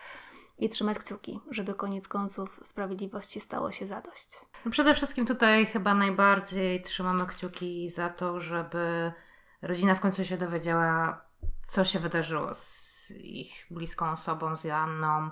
[0.59, 4.29] i trzymać kciuki, żeby koniec końców sprawiedliwości stało się zadość.
[4.65, 9.13] No przede wszystkim tutaj chyba najbardziej trzymamy kciuki za to, żeby
[9.63, 11.21] rodzina w końcu się dowiedziała,
[11.67, 15.31] co się wydarzyło z ich bliską osobą, z Joanną,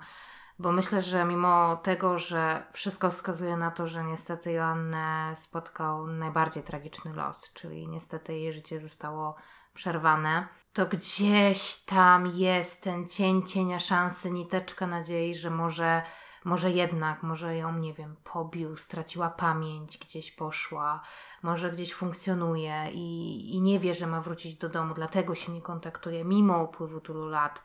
[0.58, 6.62] bo myślę, że mimo tego, że wszystko wskazuje na to, że niestety Joannę spotkał najbardziej
[6.62, 9.34] tragiczny los, czyli niestety jej życie zostało
[9.74, 16.02] przerwane, to gdzieś tam jest ten cień cienia szansy, niteczka nadziei, że może,
[16.44, 21.00] może jednak, może ją, nie wiem, pobił, straciła pamięć, gdzieś poszła,
[21.42, 25.62] może gdzieś funkcjonuje i, i nie wie, że ma wrócić do domu, dlatego się nie
[25.62, 27.62] kontaktuje mimo upływu tylu lat.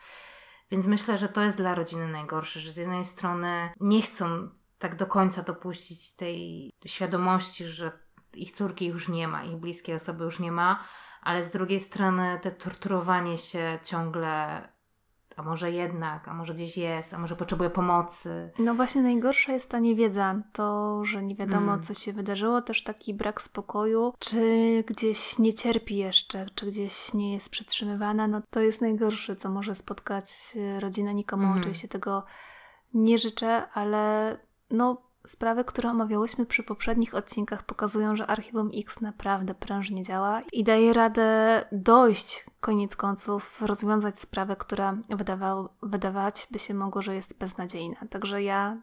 [0.71, 4.49] Więc myślę, że to jest dla rodziny najgorsze, że z jednej strony nie chcą
[4.79, 7.91] tak do końca dopuścić tej świadomości, że
[8.33, 10.83] ich córki już nie ma, ich bliskie osoby już nie ma,
[11.21, 14.61] ale z drugiej strony te torturowanie się ciągle
[15.41, 18.51] a może jednak, a może gdzieś jest, a może potrzebuje pomocy.
[18.59, 21.83] No właśnie najgorsza jest ta niewiedza, to, że nie wiadomo, mm.
[21.83, 27.33] co się wydarzyło, też taki brak spokoju, czy gdzieś nie cierpi jeszcze, czy gdzieś nie
[27.33, 31.13] jest przetrzymywana, no to jest najgorsze, co może spotkać rodzinę.
[31.13, 31.59] Nikomu mm.
[31.59, 32.23] oczywiście tego
[32.93, 34.37] nie życzę, ale
[34.71, 40.63] no Sprawy, które omawiałyśmy przy poprzednich odcinkach, pokazują, że Archiwum X naprawdę prężnie działa i
[40.63, 47.37] daje radę dojść, koniec końców, rozwiązać sprawę, która wydawał, wydawać by się mogło, że jest
[47.37, 47.95] beznadziejna.
[48.09, 48.77] Także ja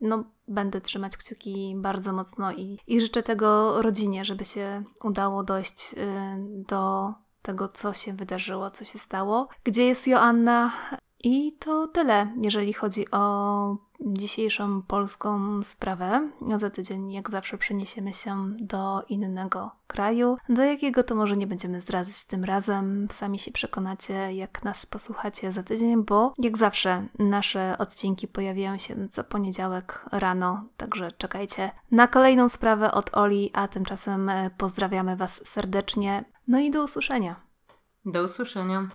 [0.00, 5.94] no, będę trzymać kciuki bardzo mocno i, i życzę tego rodzinie, żeby się udało dojść
[5.94, 5.96] y,
[6.68, 7.12] do
[7.42, 9.48] tego, co się wydarzyło, co się stało.
[9.64, 10.72] Gdzie jest Joanna?
[11.24, 16.30] I to tyle, jeżeli chodzi o dzisiejszą polską sprawę.
[16.56, 21.80] Za tydzień, jak zawsze, przeniesiemy się do innego kraju, do jakiego to może nie będziemy
[21.80, 23.08] zdradzać tym razem.
[23.10, 29.08] Sami się przekonacie, jak nas posłuchacie za tydzień, bo jak zawsze nasze odcinki pojawiają się
[29.08, 36.24] co poniedziałek rano, także czekajcie na kolejną sprawę od Oli, a tymczasem pozdrawiamy Was serdecznie.
[36.48, 37.36] No i do usłyszenia.
[38.04, 38.88] Do usłyszenia.